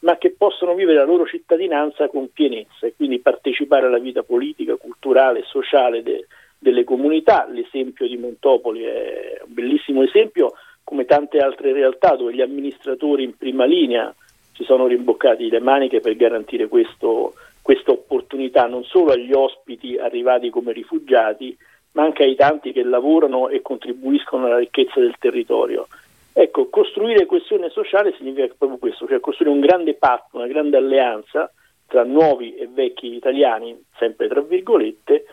ma 0.00 0.18
che 0.18 0.34
possono 0.36 0.74
vivere 0.74 0.98
la 0.98 1.04
loro 1.04 1.26
cittadinanza 1.26 2.08
con 2.08 2.30
pienezza 2.32 2.86
e 2.86 2.94
quindi 2.94 3.18
partecipare 3.18 3.86
alla 3.86 3.98
vita 3.98 4.22
politica, 4.22 4.76
culturale 4.76 5.40
e 5.40 5.44
sociale 5.46 6.02
de, 6.02 6.26
delle 6.58 6.84
comunità. 6.84 7.46
L'esempio 7.50 8.06
di 8.06 8.16
Montopoli 8.16 8.82
è 8.82 9.40
un 9.44 9.54
bellissimo 9.54 10.02
esempio, 10.02 10.52
come 10.84 11.04
tante 11.04 11.38
altre 11.38 11.72
realtà 11.72 12.14
dove 12.14 12.34
gli 12.34 12.40
amministratori 12.40 13.24
in 13.24 13.36
prima 13.36 13.64
linea 13.64 14.14
si 14.52 14.64
sono 14.64 14.86
rimboccati 14.86 15.48
le 15.50 15.60
maniche 15.60 16.00
per 16.00 16.16
garantire 16.16 16.68
questo, 16.68 17.34
questa 17.60 17.90
opportunità 17.90 18.66
non 18.66 18.84
solo 18.84 19.12
agli 19.12 19.32
ospiti 19.32 19.98
arrivati 19.98 20.50
come 20.50 20.72
rifugiati, 20.72 21.56
ma 21.92 22.04
anche 22.04 22.22
ai 22.22 22.34
tanti 22.36 22.72
che 22.72 22.82
lavorano 22.82 23.48
e 23.48 23.62
contribuiscono 23.62 24.46
alla 24.46 24.58
ricchezza 24.58 25.00
del 25.00 25.16
territorio. 25.18 25.88
Ecco, 26.38 26.68
costruire 26.68 27.24
questione 27.24 27.70
sociale 27.70 28.12
significa 28.18 28.52
proprio 28.58 28.76
questo, 28.78 29.06
cioè 29.06 29.20
costruire 29.20 29.54
un 29.54 29.62
grande 29.62 29.94
patto, 29.94 30.36
una 30.36 30.46
grande 30.46 30.76
alleanza 30.76 31.50
tra 31.86 32.04
nuovi 32.04 32.54
e 32.56 32.68
vecchi 32.70 33.14
italiani, 33.14 33.74
sempre 33.96 34.28
tra 34.28 34.42
virgolette, 34.42 35.24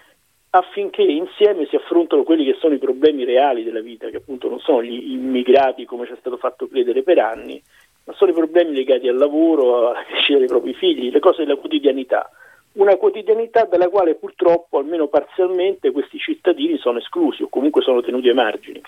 affinché 0.52 1.02
insieme 1.02 1.66
si 1.66 1.76
affrontano 1.76 2.24
quelli 2.24 2.46
che 2.46 2.56
sono 2.58 2.74
i 2.74 2.78
problemi 2.78 3.26
reali 3.26 3.66
della 3.66 3.82
vita, 3.82 4.08
che 4.08 4.16
appunto 4.16 4.48
non 4.48 4.60
sono 4.60 4.82
gli 4.82 5.12
immigrati 5.12 5.84
come 5.84 6.06
ci 6.06 6.14
è 6.14 6.18
stato 6.22 6.38
fatto 6.38 6.70
credere 6.70 7.04
per 7.04 7.20
anni, 7.20 7.62
ma 8.06 8.14
sono 8.14 8.32
i 8.32 8.34
problemi 8.34 8.74
legati 8.74 9.10
al 9.10 9.18
lavoro, 9.18 9.90
alla 9.90 10.06
crescita 10.06 10.38
dei 10.38 10.48
propri 10.48 10.74
figli, 10.74 11.12
le 11.12 11.20
cose 11.20 11.44
della 11.44 11.58
quotidianità. 11.58 12.30
una 12.76 12.96
quotidianità 12.96 13.66
dalla 13.66 13.90
quale 13.90 14.16
purtroppo, 14.16 14.78
almeno 14.78 15.08
parzialmente, 15.08 15.92
questi 15.92 16.18
cittadini 16.18 16.78
sono 16.78 17.00
esclusi 17.00 17.44
o 17.44 17.50
comunque 17.50 17.82
sono 17.82 18.00
tenuti 18.00 18.30
ai 18.30 18.36
margini. 18.36 18.82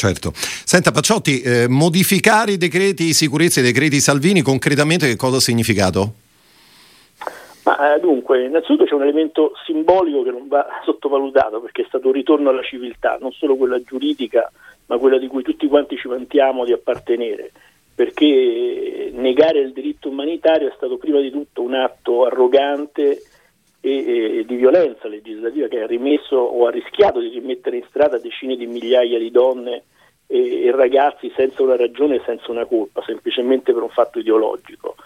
Certo. 0.00 0.32
Senta 0.34 0.92
Pacciotti, 0.92 1.42
eh, 1.42 1.68
modificare 1.68 2.52
i 2.52 2.56
decreti 2.56 3.12
sicurezza 3.12 3.60
e 3.60 3.64
i 3.64 3.66
decreti 3.66 4.00
Salvini 4.00 4.40
concretamente 4.40 5.06
che 5.06 5.16
cosa 5.16 5.36
ha 5.36 5.40
significato? 5.40 6.12
Ma, 7.64 7.94
eh, 7.94 8.00
dunque, 8.00 8.46
innanzitutto 8.46 8.86
c'è 8.86 8.94
un 8.94 9.02
elemento 9.02 9.52
simbolico 9.66 10.22
che 10.22 10.30
non 10.30 10.48
va 10.48 10.64
sottovalutato 10.86 11.60
perché 11.60 11.82
è 11.82 11.84
stato 11.86 12.06
un 12.06 12.14
ritorno 12.14 12.48
alla 12.48 12.62
civiltà, 12.62 13.18
non 13.20 13.32
solo 13.32 13.56
quella 13.56 13.78
giuridica, 13.82 14.50
ma 14.86 14.96
quella 14.96 15.18
di 15.18 15.26
cui 15.26 15.42
tutti 15.42 15.68
quanti 15.68 15.98
ci 15.98 16.08
vantiamo 16.08 16.64
di 16.64 16.72
appartenere, 16.72 17.52
perché 17.94 19.10
negare 19.12 19.58
il 19.58 19.74
diritto 19.74 20.08
umanitario 20.08 20.68
è 20.68 20.72
stato 20.76 20.96
prima 20.96 21.20
di 21.20 21.30
tutto 21.30 21.60
un 21.60 21.74
atto 21.74 22.24
arrogante 22.24 23.20
e, 23.80 24.38
e 24.38 24.44
di 24.44 24.56
violenza 24.56 25.08
legislativa 25.08 25.68
che 25.68 25.80
ha 25.80 25.86
rimesso 25.86 26.36
o 26.36 26.66
ha 26.66 26.70
rischiato 26.70 27.20
di 27.20 27.28
rimettere 27.28 27.78
in 27.78 27.84
strada 27.88 28.18
decine 28.18 28.56
di 28.56 28.66
migliaia 28.66 29.18
di 29.18 29.30
donne 29.30 29.84
e, 30.26 30.64
e 30.66 30.70
ragazzi 30.70 31.32
senza 31.34 31.62
una 31.62 31.76
ragione 31.76 32.16
e 32.16 32.22
senza 32.24 32.50
una 32.50 32.66
colpa, 32.66 33.02
semplicemente 33.04 33.72
per 33.72 33.82
un 33.82 33.88
fatto 33.88 34.18
ideologico. 34.18 34.96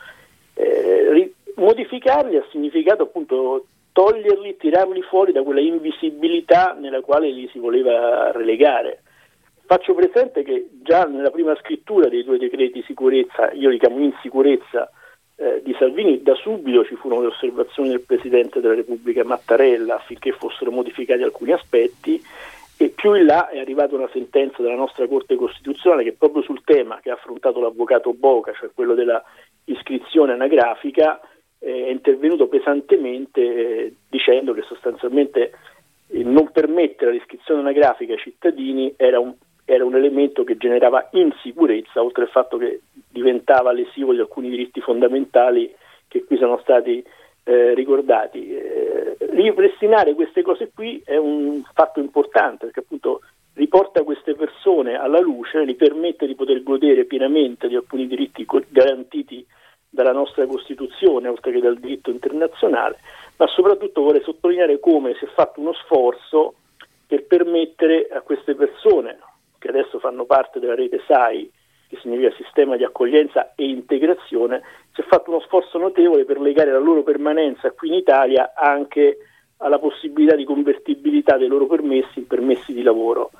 Eh, 0.55 1.33
modificarli 1.57 2.37
ha 2.37 2.45
significato 2.51 3.05
appunto 3.05 3.67
toglierli, 3.93 4.57
tirarli 4.57 5.03
fuori 5.03 5.33
da 5.33 5.43
quella 5.43 5.61
invisibilità 5.61 6.77
nella 6.79 7.01
quale 7.01 7.31
li 7.31 7.49
si 7.53 7.59
voleva 7.59 8.33
relegare. 8.33 9.03
Faccio 9.67 9.95
presente 9.95 10.43
che 10.43 10.69
già 10.83 11.05
nella 11.05 11.31
prima 11.31 11.57
scrittura 11.57 12.09
dei 12.09 12.25
due 12.25 12.37
decreti 12.37 12.83
sicurezza, 12.83 13.53
io 13.53 13.71
li 13.71 13.79
chiamo 13.79 14.01
insicurezza, 14.01 14.91
eh, 15.37 15.61
di 15.65 15.75
Salvini, 15.79 16.23
da 16.23 16.35
subito 16.35 16.85
ci 16.85 16.95
furono 16.95 17.23
le 17.23 17.27
osservazioni 17.29 17.89
del 17.89 18.03
Presidente 18.03 18.61
della 18.61 18.75
Repubblica 18.75 19.25
Mattarella 19.25 19.97
affinché 19.97 20.33
fossero 20.33 20.71
modificati 20.71 21.23
alcuni 21.23 21.53
aspetti 21.53 22.23
e 22.77 22.89
più 22.89 23.15
in 23.15 23.27
là 23.27 23.49
è 23.49 23.59
arrivata 23.59 23.95
una 23.95 24.09
sentenza 24.13 24.63
della 24.63 24.75
nostra 24.75 25.07
Corte 25.07 25.37
Costituzionale 25.37 26.05
che 26.05 26.13
proprio 26.13 26.43
sul 26.43 26.63
tema 26.65 27.01
che 27.01 27.11
ha 27.11 27.15
affrontato 27.15 27.61
l'Avvocato 27.61 28.13
Boca, 28.13 28.53
cioè 28.53 28.71
quello 28.75 28.95
della 28.95 29.23
iscrizione 29.65 30.33
anagrafica, 30.33 31.21
eh, 31.59 31.87
è 31.87 31.91
intervenuto 31.91 32.47
pesantemente 32.47 33.41
eh, 33.41 33.95
dicendo 34.09 34.53
che 34.53 34.63
sostanzialmente 34.63 35.53
non 36.23 36.51
permettere 36.53 37.13
l'iscrizione 37.13 37.61
anagrafica 37.61 38.13
ai 38.13 38.19
cittadini 38.19 38.95
era 38.97 39.19
un, 39.19 39.35
era 39.65 39.85
un 39.85 39.95
elemento 39.95 40.45
che 40.45 40.57
generava 40.57 41.09
insicurezza, 41.13 42.03
oltre 42.03 42.25
al 42.25 42.31
fatto 42.31 42.57
che 42.57 42.81
diventava 43.09 43.73
lesivo 43.73 44.13
di 44.13 44.21
alcuni 44.21 44.51
diritti 44.51 44.81
fondamentali 44.81 45.75
che 46.09 46.25
qui 46.25 46.37
sono 46.37 46.59
stati 46.59 47.05
eh, 47.45 47.75
ricordati. 47.75 48.51
Eh, 48.55 49.17
ripristinare 49.31 50.15
queste 50.15 50.43
cose 50.43 50.71
qui 50.75 51.03
è 51.05 51.17
un 51.17 51.63
fatto 51.73 52.01
importante 52.01 52.67
perché 52.67 52.81
appunto 52.81 53.21
riporta 53.55 54.03
queste 54.03 54.35
persone 54.35 54.97
alla 54.97 55.21
luce, 55.21 55.65
li 55.65 55.75
permette 55.75 56.27
di 56.27 56.35
poter 56.35 56.63
godere 56.63 57.05
pienamente 57.05 57.69
di 57.69 57.77
alcuni 57.77 58.07
diritti 58.07 58.47
garantiti 58.69 59.47
dalla 59.89 60.13
nostra 60.13 60.45
Costituzione, 60.47 61.29
oltre 61.29 61.53
che 61.53 61.61
dal 61.61 61.79
diritto 61.79 62.11
internazionale, 62.11 62.99
ma 63.37 63.47
soprattutto 63.47 64.03
vorrei 64.03 64.23
sottolineare 64.23 64.81
come 64.81 65.15
si 65.15 65.25
è 65.25 65.29
fatto 65.29 65.61
uno 65.61 65.73
sforzo 65.73 66.55
per 67.07 67.25
permettere 67.27 68.09
a 68.09 68.21
queste 68.23 68.57
persone, 68.57 69.19
che 69.65 69.71
adesso 69.71 69.99
fanno 69.99 70.27
parte 70.27 70.61
della 70.61 70.75
rete 70.75 71.01
SAI, 71.07 71.51
che 71.89 71.97
significa 72.03 72.35
sistema 72.37 72.77
di 72.77 72.85
accoglienza 72.85 73.55
e 73.55 73.67
integrazione, 73.67 74.61
si 74.93 75.01
è 75.01 75.05
fatto 75.05 75.31
uno 75.31 75.41
sforzo 75.41 75.79
notevole 75.79 76.27
per 76.27 76.39
legare 76.39 76.71
la 76.71 76.79
loro 76.79 77.03
permanenza 77.03 77.71
qui 77.71 77.89
in 77.89 77.95
Italia 77.95 78.53
anche 78.55 79.17
alla 79.59 79.79
possibilità 79.79 80.37
di 80.37 80.45
convertibilità 80.45 81.39
dei 81.39 81.49
loro 81.49 81.65
permessi 81.67 82.19
in 82.19 82.27
permessi 82.27 82.75
di 82.75 82.83
lavoro. 82.83 83.31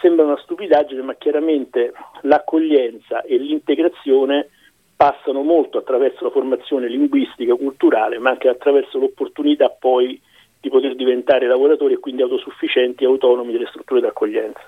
Sembra 0.00 0.24
una 0.24 0.38
stupidaggine, 0.38 1.02
ma 1.02 1.14
chiaramente 1.14 1.92
l'accoglienza 2.22 3.22
e 3.22 3.36
l'integrazione 3.38 4.50
passano 4.94 5.42
molto 5.42 5.78
attraverso 5.78 6.22
la 6.22 6.30
formazione 6.30 6.86
linguistica, 6.86 7.56
culturale, 7.56 8.20
ma 8.20 8.30
anche 8.30 8.48
attraverso 8.48 9.00
l'opportunità 9.00 9.68
poi 9.68 10.20
di 10.62 10.68
poter 10.68 10.94
diventare 10.94 11.48
lavoratori 11.48 11.94
e 11.94 11.98
quindi 11.98 12.22
autosufficienti 12.22 13.02
e 13.02 13.06
autonomi 13.08 13.50
delle 13.50 13.66
strutture 13.68 14.00
d'accoglienza. 14.00 14.60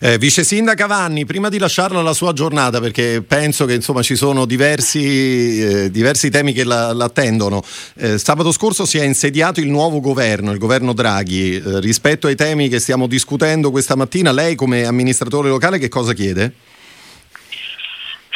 Eh, 0.00 0.16
Vice 0.16 0.44
Sindaca 0.44 0.86
Vanni, 0.86 1.24
prima 1.24 1.48
di 1.48 1.58
lasciarla 1.58 1.98
alla 1.98 2.12
sua 2.12 2.32
giornata, 2.32 2.80
perché 2.80 3.20
penso 3.26 3.64
che 3.64 3.74
insomma, 3.74 4.00
ci 4.00 4.14
sono 4.14 4.46
diversi, 4.46 5.60
eh, 5.60 5.90
diversi 5.90 6.30
temi 6.30 6.52
che 6.52 6.62
la, 6.62 6.92
l'attendono, 6.92 7.62
eh, 7.96 8.16
sabato 8.16 8.52
scorso 8.52 8.84
si 8.86 8.98
è 8.98 9.04
insediato 9.04 9.58
il 9.58 9.68
nuovo 9.68 9.98
governo, 9.98 10.52
il 10.52 10.58
governo 10.58 10.92
Draghi. 10.92 11.56
Eh, 11.56 11.80
rispetto 11.80 12.28
ai 12.28 12.36
temi 12.36 12.68
che 12.68 12.78
stiamo 12.78 13.08
discutendo 13.08 13.72
questa 13.72 13.96
mattina, 13.96 14.30
lei 14.30 14.54
come 14.54 14.84
amministratore 14.84 15.48
locale 15.48 15.78
che 15.78 15.88
cosa 15.88 16.12
chiede? 16.12 16.52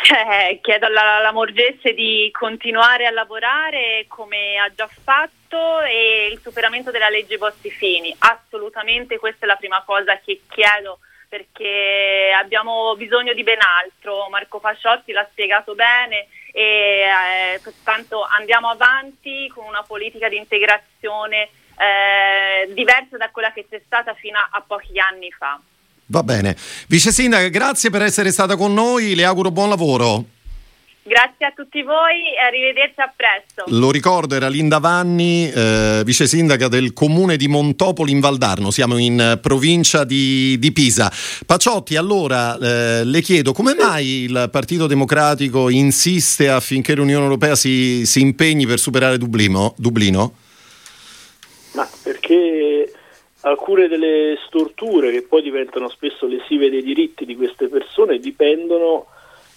Eh, 0.07 0.59
chiedo 0.61 0.85
alla, 0.85 1.17
alla 1.17 1.33
Morgese 1.33 1.95
di 1.95 2.29
continuare 2.31 3.07
a 3.07 3.11
lavorare 3.11 4.05
come 4.07 4.59
ha 4.59 4.71
già 4.75 4.87
fatto 4.87 5.81
e 5.81 6.29
il 6.31 6.41
superamento 6.43 6.91
della 6.91 7.09
legge 7.09 7.39
Bossi-Fini. 7.39 8.15
Assolutamente 8.19 9.19
questa 9.19 9.47
è 9.47 9.49
la 9.49 9.57
prima 9.57 9.83
cosa 9.87 10.19
che 10.19 10.43
chiedo 10.51 10.99
perché 11.27 12.37
abbiamo 12.39 12.95
bisogno 12.97 13.33
di 13.33 13.43
ben 13.43 13.61
altro. 13.61 14.29
Marco 14.29 14.61
Fasciotti 14.61 15.13
l'ha 15.13 15.27
spiegato 15.31 15.75
bene 15.75 16.29
e 16.53 17.07
eh, 17.55 17.61
pertanto 17.63 18.23
andiamo 18.23 18.69
avanti 18.69 19.49
con 19.49 19.65
una 19.65 19.85
politica 19.85 20.29
di 20.29 20.37
integrazione 20.37 21.49
eh, 21.79 22.73
diversa 22.75 23.17
da 23.17 23.31
quella 23.31 23.53
che 23.53 23.67
c'è 23.71 23.81
stata 23.87 24.13
fino 24.13 24.39
a, 24.39 24.49
a 24.53 24.61
pochi 24.61 24.99
anni 24.99 25.33
fa. 25.33 25.59
Va 26.07 26.23
bene. 26.23 26.57
Vice 26.89 27.13
Sindaca, 27.13 27.49
grazie 27.49 27.91
per 27.91 28.03
essere 28.03 28.31
stata 28.31 28.57
con 28.57 28.75
noi, 28.75 29.15
le 29.15 29.25
auguro 29.25 29.51
buon 29.51 29.69
lavoro. 29.69 30.25
Grazie 31.07 31.45
a 31.45 31.53
tutti 31.55 31.83
voi 31.83 32.33
e 32.35 32.41
arrivederci 32.41 32.99
a 32.99 33.13
presto. 33.15 33.65
Lo 33.77 33.91
ricordo, 33.91 34.35
era 34.35 34.49
Linda 34.49 34.79
Vanni, 34.79 35.51
eh, 35.51 36.01
vice 36.03 36.27
sindaca 36.27 36.69
del 36.69 36.95
comune 36.95 37.37
di 37.37 37.47
Montopoli 37.47 38.11
in 38.11 38.21
Valdarno, 38.21 38.71
siamo 38.71 38.97
in 38.97 39.39
provincia 39.43 40.05
di, 40.05 40.59
di 40.59 40.73
Pisa. 40.73 41.13
Pacciotti, 41.45 41.97
allora 41.97 42.57
eh, 42.57 43.05
le 43.05 43.21
chiedo 43.21 43.53
come 43.53 43.75
mai 43.75 44.23
il 44.23 44.49
Partito 44.51 44.87
Democratico 44.87 45.69
insiste 45.69 46.49
affinché 46.49 46.95
l'Unione 46.95 47.25
Europea 47.25 47.55
si, 47.55 48.07
si 48.07 48.23
impegni 48.23 48.67
per 48.67 48.79
superare 48.79 49.19
Dublino? 49.19 49.75
Dublino? 49.77 50.33
Ma 51.73 51.87
perché 52.03 52.74
alcune 53.45 53.89
delle 53.89 54.39
storture 54.47 55.11
che 55.11 55.23
poi 55.23 55.43
diventano 55.43 55.89
spesso 55.89 56.27
lesive 56.27 56.71
dei 56.71 56.83
diritti 56.83 57.25
di 57.25 57.37
queste 57.37 57.69
persone 57.69 58.19
dipendono 58.19 59.07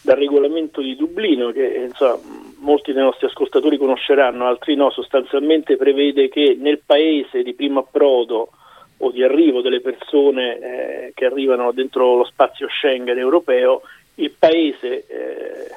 dal 0.02 0.18
regolamento 0.18 0.82
di 0.82 0.96
Dublino 0.96 1.52
che 1.52 1.86
insomma, 1.88 2.20
molti 2.60 2.94
dei 2.94 3.04
nostri 3.04 3.28
ascoltatori 3.28 3.78
conosceranno, 3.78 4.46
altri 4.46 4.76
no, 4.76 4.90
sostanzialmente 4.90 5.78
prevede 5.78 6.30
che 6.30 6.56
nel 6.60 6.82
paese 6.86 7.44
di 7.44 7.54
primo 7.54 7.80
approdo 7.80 8.50
o 9.00 9.12
di 9.12 9.24
arrivo 9.24 9.62
delle 9.62 9.82
persone 9.82 10.60
eh, 10.60 11.12
che 11.14 11.26
arrivano 11.26 11.72
dentro 11.72 12.16
lo 12.16 12.26
spazio 12.26 12.68
Schengen 12.68 13.18
europeo, 13.18 13.82
il 14.16 14.32
paese 14.32 15.06
eh, 15.08 15.76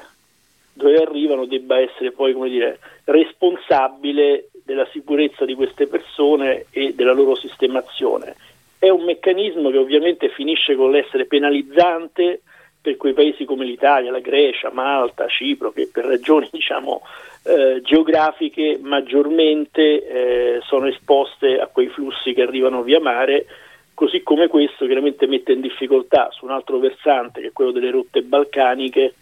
dove 0.73 0.97
arrivano 0.97 1.45
debba 1.45 1.79
essere 1.79 2.11
poi 2.11 2.33
come 2.33 2.49
dire, 2.49 2.79
responsabile 3.05 4.49
della 4.71 4.87
sicurezza 4.91 5.45
di 5.45 5.53
queste 5.53 5.87
persone 5.87 6.65
e 6.71 6.93
della 6.93 7.13
loro 7.13 7.35
sistemazione. 7.35 8.35
È 8.79 8.89
un 8.89 9.03
meccanismo 9.03 9.69
che 9.69 9.77
ovviamente 9.77 10.29
finisce 10.29 10.75
con 10.75 10.91
l'essere 10.91 11.25
penalizzante 11.25 12.41
per 12.81 12.97
quei 12.97 13.13
paesi 13.13 13.45
come 13.45 13.65
l'Italia, 13.65 14.09
la 14.11 14.19
Grecia, 14.19 14.71
Malta, 14.71 15.27
Cipro, 15.27 15.71
che 15.71 15.89
per 15.91 16.05
ragioni 16.05 16.49
diciamo, 16.51 17.01
eh, 17.43 17.81
geografiche 17.83 18.79
maggiormente 18.81 20.07
eh, 20.07 20.59
sono 20.63 20.87
esposte 20.87 21.59
a 21.59 21.67
quei 21.67 21.89
flussi 21.89 22.33
che 22.33 22.41
arrivano 22.41 22.81
via 22.81 22.99
mare, 22.99 23.45
così 23.93 24.23
come 24.23 24.47
questo 24.47 24.85
chiaramente 24.85 25.27
mette 25.27 25.51
in 25.51 25.61
difficoltà 25.61 26.29
su 26.31 26.45
un 26.45 26.51
altro 26.51 26.79
versante, 26.79 27.41
che 27.41 27.47
è 27.47 27.51
quello 27.51 27.71
delle 27.71 27.91
rotte 27.91 28.23
balcaniche, 28.23 29.13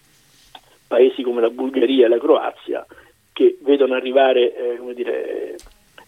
paesi 0.87 1.21
come 1.21 1.41
la 1.41 1.49
Bulgaria 1.49 2.05
e 2.05 2.09
la 2.09 2.17
Croazia, 2.17 2.85
che 3.39 3.57
vedono 3.61 3.93
arrivare 3.93 4.53
eh, 4.53 4.93
dire, 4.93 5.55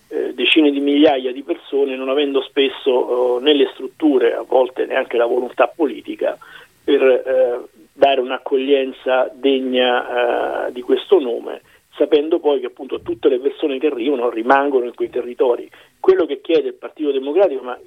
eh, 0.10 0.34
decine 0.34 0.70
di 0.70 0.82
migliaia 0.82 1.32
di 1.32 1.44
persone 1.44 1.96
non 1.96 2.10
avendo 2.10 2.42
spesso 2.42 2.92
oh, 2.92 3.40
né 3.40 3.54
le 3.54 3.70
strutture, 3.72 4.34
a 4.34 4.42
volte 4.42 4.86
neanche 4.86 5.16
la 5.16 5.26
volontà 5.26 5.68
politica 5.74 6.38
per 6.84 7.02
eh, 7.02 7.60
dare 7.94 8.20
un'accoglienza 8.20 9.32
degna 9.34 10.68
eh, 10.68 10.72
di 10.74 10.82
questo 10.82 11.22
nome, 11.22 11.62
sapendo 11.96 12.40
poi 12.40 12.60
che 12.60 12.66
appunto 12.66 13.00
tutte 13.00 13.30
le 13.30 13.40
persone 13.40 13.80
che 13.80 13.88
arrivano 13.88 14.30
rimangono 14.30 14.84
in 14.84 14.94
quei 14.94 15.10
territori. 15.10 15.72
Quello 16.02 16.26
che 16.26 16.42
chiede 16.42 16.68
il 16.68 16.74
Partito 16.74 17.12
Democratico, 17.12 17.64
ma 17.64 17.80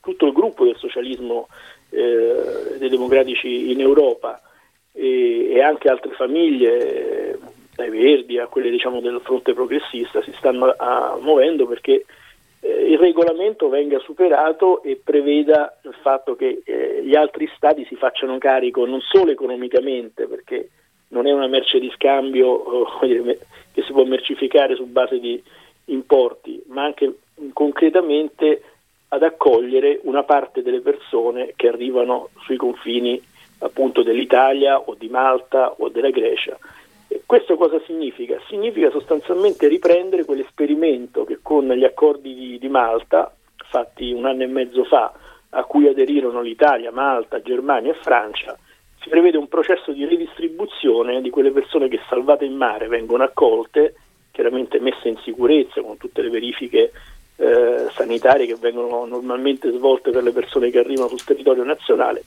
tutto 0.00 0.26
il 0.26 0.32
gruppo 0.32 0.64
del 0.64 0.76
socialismo 0.76 1.48
eh, 1.90 2.76
dei 2.78 2.88
democratici 2.88 3.72
in 3.72 3.80
Europa 3.80 4.40
e 4.96 5.60
anche 5.60 5.88
altre 5.88 6.12
famiglie 6.12 7.33
dai 7.74 7.90
Verdi 7.90 8.38
a 8.38 8.46
quelle 8.46 8.70
diciamo, 8.70 9.00
del 9.00 9.20
fronte 9.22 9.52
progressista, 9.52 10.22
si 10.22 10.32
stanno 10.36 10.74
a, 10.76 11.18
muovendo 11.20 11.66
perché 11.66 12.04
eh, 12.60 12.90
il 12.90 12.98
regolamento 12.98 13.68
venga 13.68 13.98
superato 13.98 14.82
e 14.82 15.00
preveda 15.02 15.78
il 15.82 15.94
fatto 16.00 16.36
che 16.36 16.62
eh, 16.64 17.02
gli 17.04 17.14
altri 17.14 17.50
stati 17.56 17.84
si 17.86 17.96
facciano 17.96 18.38
carico 18.38 18.86
non 18.86 19.00
solo 19.00 19.30
economicamente, 19.30 20.26
perché 20.26 20.70
non 21.08 21.26
è 21.26 21.32
una 21.32 21.46
merce 21.46 21.78
di 21.78 21.90
scambio 21.94 23.00
eh, 23.02 23.38
che 23.72 23.82
si 23.82 23.92
può 23.92 24.04
mercificare 24.04 24.76
su 24.76 24.86
base 24.86 25.18
di 25.18 25.42
importi, 25.86 26.62
ma 26.68 26.84
anche 26.84 27.12
concretamente 27.52 28.62
ad 29.08 29.22
accogliere 29.22 30.00
una 30.04 30.22
parte 30.22 30.62
delle 30.62 30.80
persone 30.80 31.52
che 31.56 31.68
arrivano 31.68 32.30
sui 32.44 32.56
confini 32.56 33.20
appunto 33.58 34.02
dell'Italia 34.02 34.78
o 34.80 34.94
di 34.94 35.08
Malta 35.08 35.74
o 35.78 35.88
della 35.88 36.10
Grecia. 36.10 36.58
Questo 37.26 37.56
cosa 37.56 37.80
significa? 37.86 38.40
Significa 38.48 38.90
sostanzialmente 38.90 39.68
riprendere 39.68 40.24
quell'esperimento 40.24 41.24
che 41.24 41.38
con 41.42 41.68
gli 41.68 41.84
accordi 41.84 42.34
di, 42.34 42.58
di 42.58 42.68
Malta, 42.68 43.34
fatti 43.56 44.12
un 44.12 44.26
anno 44.26 44.42
e 44.42 44.46
mezzo 44.46 44.84
fa, 44.84 45.12
a 45.50 45.64
cui 45.64 45.86
aderirono 45.86 46.40
l'Italia, 46.40 46.90
Malta, 46.90 47.40
Germania 47.40 47.92
e 47.92 47.98
Francia, 48.00 48.56
si 49.00 49.08
prevede 49.08 49.36
un 49.36 49.48
processo 49.48 49.92
di 49.92 50.04
ridistribuzione 50.06 51.20
di 51.20 51.30
quelle 51.30 51.50
persone 51.50 51.88
che 51.88 52.00
salvate 52.08 52.44
in 52.44 52.56
mare 52.56 52.88
vengono 52.88 53.22
accolte, 53.22 53.94
chiaramente 54.30 54.80
messe 54.80 55.08
in 55.08 55.16
sicurezza 55.18 55.80
con 55.82 55.96
tutte 55.96 56.22
le 56.22 56.30
verifiche 56.30 56.90
eh, 57.36 57.86
sanitarie 57.92 58.46
che 58.46 58.56
vengono 58.56 59.04
normalmente 59.04 59.70
svolte 59.70 60.10
per 60.10 60.22
le 60.22 60.32
persone 60.32 60.70
che 60.70 60.78
arrivano 60.78 61.08
sul 61.08 61.24
territorio 61.24 61.64
nazionale 61.64 62.24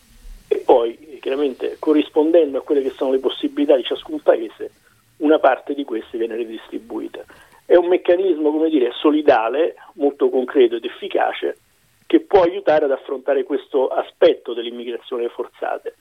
e 0.48 0.64
poi 0.66 1.18
chiaramente 1.22 1.78
corrispondendo 1.80 2.58
a 2.58 2.62
quelle 2.62 2.82
che 2.82 2.92
sono 2.92 3.12
le 3.12 3.20
possibilità 3.20 3.76
di 3.76 3.84
ciascun 3.84 4.22
paese 4.22 4.72
una 5.18 5.40
parte 5.40 5.74
di 5.74 5.84
queste 5.84 6.18
viene 6.18 6.36
ridistribuita. 6.36 7.24
È 7.66 7.76
un 7.76 7.88
meccanismo, 7.88 8.52
come 8.52 8.70
dire, 8.70 8.92
solidale, 8.94 9.76
molto 9.94 10.30
concreto 10.30 10.76
ed 10.76 10.86
efficace 10.86 11.58
che 12.06 12.22
può 12.22 12.42
aiutare 12.42 12.86
ad 12.86 12.92
affrontare 12.92 13.44
questo 13.44 13.90
aspetto 13.90 14.54
dell'immigrazione 14.54 15.28
forzata. 15.28 15.92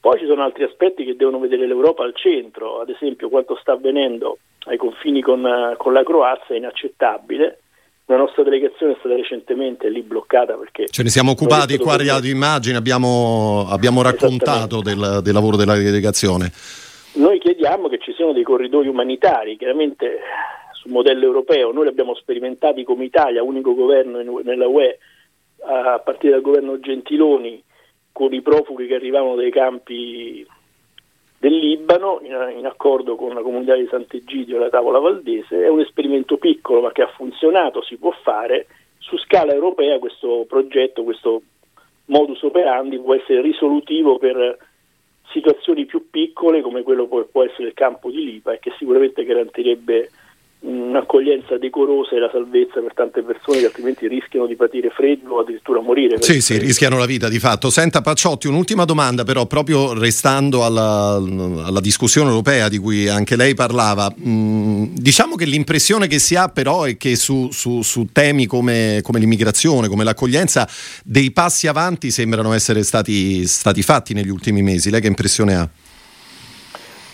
Poi 0.00 0.18
ci 0.18 0.24
sono 0.24 0.42
altri 0.42 0.64
aspetti 0.64 1.04
che 1.04 1.16
devono 1.16 1.38
vedere 1.38 1.66
l'Europa 1.66 2.02
al 2.02 2.16
centro, 2.16 2.80
ad 2.80 2.88
esempio 2.88 3.28
quanto 3.28 3.56
sta 3.56 3.72
avvenendo 3.72 4.38
ai 4.64 4.78
confini 4.78 5.20
con, 5.20 5.74
con 5.76 5.92
la 5.92 6.02
Croazia 6.02 6.54
è 6.54 6.58
inaccettabile. 6.58 7.59
La 8.10 8.16
nostra 8.16 8.42
delegazione 8.42 8.94
è 8.94 8.96
stata 8.98 9.14
recentemente 9.14 9.88
lì 9.88 10.02
bloccata 10.02 10.54
perché... 10.54 10.88
Ce 10.88 11.04
ne 11.04 11.10
siamo 11.10 11.30
occupati 11.30 11.78
qua 11.78 11.92
a 11.92 12.04
Radio 12.04 12.28
Immagine, 12.28 12.76
abbiamo, 12.76 13.68
abbiamo 13.70 14.02
raccontato 14.02 14.80
del, 14.80 15.20
del, 15.22 15.32
lavoro 15.32 15.56
della 15.56 15.76
delegazione. 15.76 16.50
Noi 17.14 17.38
chiediamo 17.38 17.86
che 17.86 18.00
ci 18.00 18.12
siano 18.16 18.32
dei 18.32 18.42
corridoi 18.42 18.88
umanitari, 18.88 19.56
chiaramente 19.56 20.18
sul 20.72 20.90
modello 20.90 21.24
europeo, 21.24 21.70
noi 21.70 21.84
li 21.84 21.90
abbiamo 21.90 22.16
sperimentati 22.16 22.82
come 22.82 23.04
Italia, 23.04 23.44
unico 23.44 23.76
governo 23.76 24.40
nella 24.42 24.66
UE 24.66 24.98
a 25.60 26.00
partire 26.00 26.32
dal 26.32 26.42
governo 26.42 26.80
Gentiloni 26.80 27.62
con 28.10 28.34
i 28.34 28.42
profughi 28.42 28.88
che 28.88 28.96
arrivavano 28.96 29.36
dai 29.36 29.52
campi 29.52 30.44
del 31.40 31.56
Libano 31.56 32.20
in, 32.20 32.58
in, 32.58 32.66
accordo 32.66 33.16
con 33.16 33.32
la 33.32 33.40
comunità 33.40 33.74
di 33.74 33.88
Sant'Egidio 33.90 34.56
e 34.56 34.58
la 34.58 34.68
tavola 34.68 34.98
valdese. 34.98 35.64
È 35.64 35.68
un 35.68 35.80
esperimento 35.80 36.36
piccolo 36.36 36.82
ma 36.82 36.92
che 36.92 37.00
ha 37.00 37.08
funzionato, 37.16 37.82
si 37.82 37.96
può 37.96 38.10
fare. 38.22 38.66
Su 38.98 39.16
scala 39.16 39.54
europea 39.54 39.98
questo 39.98 40.44
progetto, 40.46 41.02
questo 41.02 41.40
modus 42.06 42.42
operandi 42.42 42.98
può 42.98 43.14
essere 43.14 43.40
risolutivo 43.40 44.18
per 44.18 44.58
situazioni 45.32 45.86
più 45.86 46.10
piccole 46.10 46.60
come 46.60 46.82
quello 46.82 47.06
può, 47.06 47.24
può 47.24 47.42
essere 47.42 47.68
il 47.68 47.74
campo 47.74 48.10
di 48.10 48.22
Lipa 48.22 48.52
e 48.52 48.58
che 48.58 48.74
sicuramente 48.76 49.24
garantirebbe 49.24 50.10
un'accoglienza 50.60 51.56
decorosa 51.56 52.16
e 52.16 52.18
la 52.18 52.28
salvezza 52.30 52.80
per 52.80 52.92
tante 52.94 53.22
persone 53.22 53.60
che 53.60 53.66
altrimenti 53.66 54.06
rischiano 54.06 54.46
di 54.46 54.56
patire 54.56 54.90
freddo 54.90 55.36
o 55.36 55.40
addirittura 55.40 55.80
morire. 55.80 56.20
Sì, 56.20 56.40
sì, 56.40 56.58
rischiano 56.58 56.98
la 56.98 57.06
vita 57.06 57.28
di 57.28 57.38
fatto. 57.38 57.70
Senta 57.70 58.02
Pacciotti, 58.02 58.46
un'ultima 58.46 58.84
domanda 58.84 59.24
però, 59.24 59.46
proprio 59.46 59.94
restando 59.94 60.64
alla, 60.64 61.14
alla 61.14 61.80
discussione 61.80 62.28
europea 62.28 62.68
di 62.68 62.76
cui 62.76 63.08
anche 63.08 63.36
lei 63.36 63.54
parlava. 63.54 64.12
Mm, 64.20 64.94
diciamo 64.94 65.34
che 65.34 65.46
l'impressione 65.46 66.06
che 66.06 66.18
si 66.18 66.34
ha 66.34 66.48
però 66.48 66.84
è 66.84 66.96
che 66.98 67.16
su, 67.16 67.48
su, 67.50 67.80
su 67.80 68.08
temi 68.12 68.46
come, 68.46 69.00
come, 69.02 69.18
l'immigrazione, 69.18 69.88
come 69.88 70.04
l'accoglienza, 70.04 70.68
dei 71.04 71.30
passi 71.30 71.68
avanti 71.68 72.10
sembrano 72.10 72.52
essere 72.52 72.82
stati, 72.82 73.46
stati 73.46 73.82
fatti 73.82 74.12
negli 74.12 74.28
ultimi 74.28 74.60
mesi. 74.60 74.90
Lei 74.90 75.00
che 75.00 75.06
impressione 75.06 75.54
ha? 75.54 75.68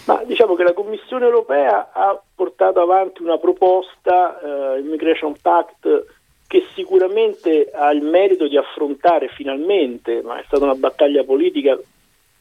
Ma 0.07 0.23
diciamo 0.25 0.55
che 0.55 0.63
la 0.63 0.73
Commissione 0.73 1.25
europea 1.25 1.91
ha 1.93 2.21
portato 2.35 2.81
avanti 2.81 3.23
una 3.23 3.39
proposta, 3.39 4.75
eh, 4.75 4.81
Immigration 4.81 5.35
Pact, 5.41 6.05
che 6.47 6.65
sicuramente 6.75 7.71
ha 7.73 7.91
il 7.91 8.03
merito 8.03 8.47
di 8.47 8.57
affrontare 8.57 9.29
finalmente, 9.29 10.23
ma 10.23 10.39
è 10.39 10.45
stata 10.47 10.63
una 10.63 10.77
battaglia 10.77 11.25
politica 11.25 11.77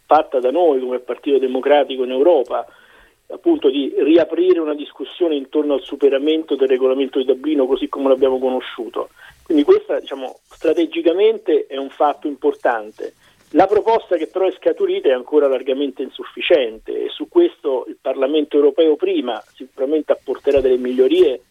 fatta 0.05 0.39
da 0.39 0.51
noi 0.51 0.79
come 0.79 0.99
Partito 0.99 1.39
Democratico 1.39 2.03
in 2.03 2.11
Europa, 2.11 2.67
appunto 3.27 3.69
di 3.71 3.91
riaprire 3.97 4.59
una 4.59 4.75
discussione 4.75 5.35
intorno 5.35 5.73
al 5.73 5.81
superamento 5.81 6.55
del 6.55 6.67
regolamento 6.67 7.17
di 7.17 7.25
Dublino 7.25 7.65
così 7.65 7.89
come 7.89 8.09
l'abbiamo 8.09 8.37
conosciuto. 8.37 9.09
Quindi 9.41 9.63
questa 9.63 9.99
diciamo, 9.99 10.37
strategicamente 10.43 11.65
è 11.67 11.77
un 11.77 11.89
fatto 11.89 12.27
importante. 12.27 13.13
La 13.51 13.67
proposta 13.67 14.17
che 14.17 14.27
però 14.27 14.47
è 14.47 14.51
scaturita 14.51 15.09
è 15.09 15.13
ancora 15.13 15.47
largamente 15.47 16.01
insufficiente 16.01 17.05
e 17.05 17.09
su 17.09 17.27
questo 17.29 17.85
il 17.87 17.97
Parlamento 18.01 18.57
europeo 18.57 18.95
prima 18.95 19.41
sicuramente 19.53 20.11
apporterà 20.11 20.59
delle 20.59 20.77
migliorie 20.77 21.41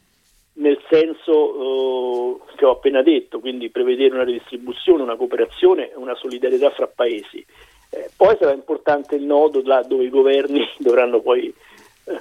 nel 0.55 0.81
senso 0.89 2.41
eh, 2.47 2.57
che 2.57 2.65
ho 2.65 2.73
appena 2.73 3.03
detto, 3.03 3.41
quindi 3.41 3.71
prevedere 3.71 4.15
una 4.15 4.25
redistribuzione, 4.25 5.03
una 5.03 5.17
cooperazione 5.17 5.91
e 5.91 5.97
una 5.97 6.15
solidarietà 6.15 6.71
fra 6.71 6.87
paesi. 6.87 7.45
Eh, 7.91 8.11
poi 8.17 8.37
sarà 8.39 8.53
importante 8.53 9.17
il 9.17 9.25
nodo 9.25 9.63
là 9.65 9.83
dove 9.83 10.05
i 10.05 10.11
governi 10.11 10.65
dovranno 10.79 11.21
poi 11.21 11.53
eh, 12.05 12.21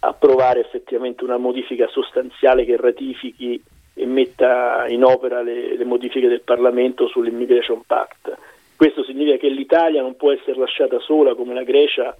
approvare 0.00 0.60
effettivamente 0.60 1.24
una 1.24 1.38
modifica 1.38 1.86
sostanziale 1.88 2.64
che 2.64 2.76
ratifichi 2.76 3.62
e 3.94 4.04
metta 4.04 4.86
in 4.88 5.04
opera 5.04 5.40
le, 5.40 5.76
le 5.76 5.84
modifiche 5.84 6.28
del 6.28 6.42
Parlamento 6.42 7.06
sull'Immigration 7.06 7.82
Pact. 7.86 8.36
Questo 8.76 9.02
significa 9.04 9.38
che 9.38 9.48
l'Italia 9.48 10.02
non 10.02 10.16
può 10.16 10.32
essere 10.32 10.58
lasciata 10.58 10.98
sola 11.00 11.34
come 11.34 11.54
la 11.54 11.62
Grecia 11.62 12.14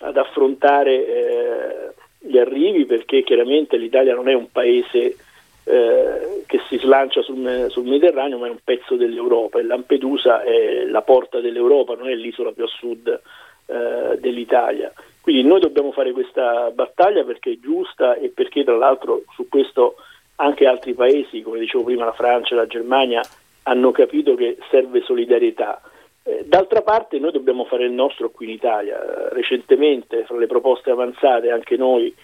ad 0.00 0.16
affrontare 0.16 1.06
eh, 1.06 1.92
gli 2.18 2.38
arrivi 2.38 2.84
perché 2.84 3.22
chiaramente 3.22 3.76
l'Italia 3.76 4.14
non 4.14 4.28
è 4.28 4.34
un 4.34 4.50
paese 4.50 5.16
eh, 5.64 6.42
che 6.46 6.60
si 6.68 6.76
slancia 6.78 7.22
sul, 7.22 7.66
sul, 7.70 7.84
Mediterraneo 7.84 8.38
ma 8.38 8.46
è 8.46 8.50
un 8.50 8.58
pezzo 8.62 8.96
dell'Europa 8.96 9.58
e 9.58 9.62
Lampedusa 9.62 10.42
è 10.42 10.84
la 10.84 11.02
porta 11.02 11.40
dell'Europa, 11.40 11.94
non 11.94 12.08
è 12.08 12.14
l'isola 12.14 12.52
più 12.52 12.64
a 12.64 12.68
sud 12.68 13.20
eh, 13.66 14.18
dell'Italia. 14.18 14.92
Quindi 15.20 15.44
noi 15.44 15.60
dobbiamo 15.60 15.92
fare 15.92 16.12
questa 16.12 16.70
battaglia 16.70 17.22
perché 17.22 17.52
è 17.52 17.58
giusta 17.60 18.16
e 18.16 18.28
perché 18.28 18.64
tra 18.64 18.76
l'altro 18.76 19.22
su 19.34 19.48
questo 19.48 19.94
anche 20.36 20.66
altri 20.66 20.94
paesi, 20.94 21.42
come 21.42 21.60
dicevo 21.60 21.84
prima 21.84 22.04
la 22.04 22.12
Francia 22.12 22.54
e 22.54 22.56
la 22.56 22.66
Germania, 22.66 23.22
hanno 23.64 23.92
capito 23.92 24.34
che 24.34 24.58
serve 24.68 25.02
solidarietà. 25.02 25.80
Eh, 26.24 26.44
d'altra 26.46 26.82
parte 26.82 27.18
noi 27.18 27.32
dobbiamo 27.32 27.64
fare 27.64 27.84
il 27.84 27.92
nostro 27.92 28.30
qui 28.30 28.46
in 28.46 28.52
Italia. 28.52 29.28
Recentemente, 29.30 30.24
fra 30.24 30.36
le 30.36 30.46
proposte 30.46 30.90
avanzate, 30.90 31.50
anche 31.50 31.76
noi 31.76 32.14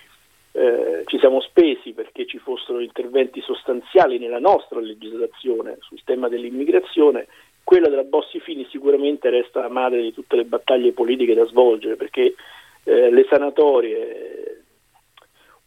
eh, 0.53 1.03
ci 1.07 1.19
siamo 1.19 1.41
spesi 1.41 1.93
perché 1.93 2.27
ci 2.27 2.39
fossero 2.39 2.81
interventi 2.81 3.41
sostanziali 3.41 4.19
nella 4.19 4.39
nostra 4.39 4.81
legislazione 4.81 5.79
sul 5.81 6.03
tema 6.05 6.29
dell'immigrazione. 6.29 7.27
Quella 7.63 7.89
della 7.89 8.05
Bossi 8.05 8.41
Fini 8.41 8.67
sicuramente 8.71 9.29
resta 9.31 9.61
la 9.61 9.69
madre 9.69 10.01
di 10.01 10.15
tutte 10.15 10.37
le 10.37 10.45
battaglie 10.45 10.93
politiche 10.93 11.35
da 11.35 11.45
svolgere 11.45 11.97
perché 11.97 12.35
eh, 12.85 13.11
le 13.11 13.27
sanatorie 13.29 14.63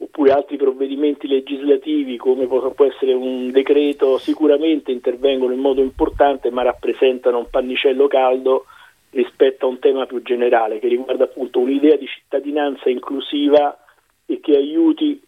oppure 0.02 0.32
altri 0.32 0.58
provvedimenti 0.58 1.28
legislativi 1.28 2.18
come 2.18 2.48
può 2.48 2.86
essere 2.86 3.14
un 3.14 3.52
decreto 3.52 4.18
sicuramente 4.18 4.92
intervengono 4.92 5.54
in 5.54 5.60
modo 5.60 5.82
importante 5.82 6.50
ma 6.50 6.64
rappresentano 6.64 7.38
un 7.38 7.50
pannicello 7.50 8.08
caldo 8.08 8.66
rispetto 9.12 9.66
a 9.66 9.70
un 9.70 9.80
tema 9.80 10.06
più 10.06 10.22
generale 10.24 10.80
che 10.80 10.88
riguarda 10.88 11.26
appunto 11.26 11.60
un'idea 11.60 11.98
di 11.98 12.08
cittadinanza 12.08 12.90
inclusiva 12.90 13.78
e 14.26 14.40
che 14.40 14.56
aiuti 14.56 15.22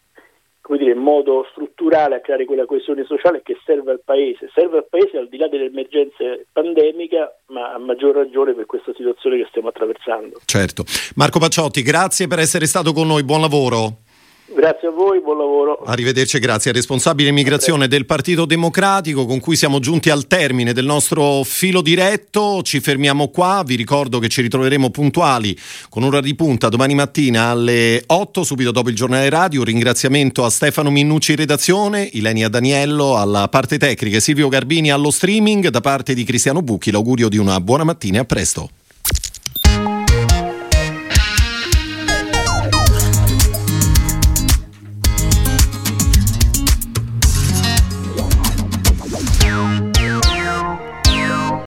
come 0.64 0.78
dire, 0.78 0.92
in 0.92 1.00
modo 1.00 1.46
strutturale 1.52 2.16
a 2.16 2.22
creare 2.22 2.46
quella 2.46 2.66
coesione 2.66 3.04
sociale 3.04 3.42
che 3.44 3.58
serve 3.66 3.92
al 3.92 4.02
Paese, 4.02 4.50
serve 4.54 4.78
al 4.78 4.88
Paese 4.90 5.18
al 5.18 5.28
di 5.28 5.36
là 5.36 5.50
dell'emergenza 5.50 6.24
pandemica, 6.54 7.36
ma 7.48 7.74
a 7.74 7.78
maggior 7.80 8.16
ragione 8.16 8.54
per 8.54 8.66
questa 8.66 8.94
situazione 8.96 9.36
che 9.36 9.48
stiamo 9.50 9.68
attraversando. 9.68 10.40
Certo. 10.46 10.86
Marco 11.16 11.38
Pacciotti, 11.38 11.82
grazie 11.82 12.28
per 12.28 12.40
essere 12.40 12.66
stato 12.66 12.94
con 12.94 13.08
noi, 13.08 13.26
buon 13.26 13.42
lavoro. 13.42 14.03
Grazie 14.56 14.90
a 14.90 14.92
voi, 14.92 15.20
buon 15.20 15.38
lavoro. 15.38 15.82
Arrivederci, 15.84 16.38
grazie. 16.38 16.72
Responsabile 16.72 17.30
immigrazione 17.30 17.88
del 17.88 18.06
Partito 18.06 18.46
Democratico 18.46 19.26
con 19.26 19.40
cui 19.40 19.56
siamo 19.56 19.80
giunti 19.80 20.12
al 20.12 20.28
termine 20.28 20.74
del 20.74 20.86
nostro 20.86 21.42
filo 21.44 21.82
diretto. 21.82 22.62
Ci 22.62 22.80
fermiamo 22.80 23.30
qua. 23.30 23.64
Vi 23.66 23.76
ricordo 23.76 24.20
che 24.20 24.30
ci 24.30 24.42
ritroveremo 24.42 24.92
puntuali 24.92 25.58
con 25.90 26.04
ora 26.04 26.22
di 26.22 26.36
punta 26.36 26.70
domani 26.70 26.94
mattina 26.94 27.50
alle 27.50 28.04
8, 28.06 28.44
subito 28.44 28.72
dopo 28.72 28.90
il 28.90 28.96
giornale 28.96 29.30
radio. 29.30 29.62
Un 29.62 29.66
ringraziamento 29.66 30.46
a 30.46 30.52
Stefano 30.52 30.92
Minnucci 30.92 31.32
in 31.32 31.38
redazione, 31.38 32.08
Ilenia 32.14 32.48
Daniello 32.48 33.18
alla 33.18 33.48
parte 33.48 33.80
tecnica 33.80 34.18
e 34.18 34.22
Silvio 34.22 34.50
Garbini 34.50 34.92
allo 34.92 35.10
streaming. 35.10 35.70
Da 35.70 35.82
parte 35.82 36.14
di 36.14 36.24
Cristiano 36.24 36.62
Bucchi 36.62 36.92
l'augurio 36.92 37.28
di 37.28 37.38
una 37.38 37.60
buona 37.60 37.84
mattina 37.84 38.18
e 38.18 38.22
a 38.22 38.26
presto. 38.26 38.70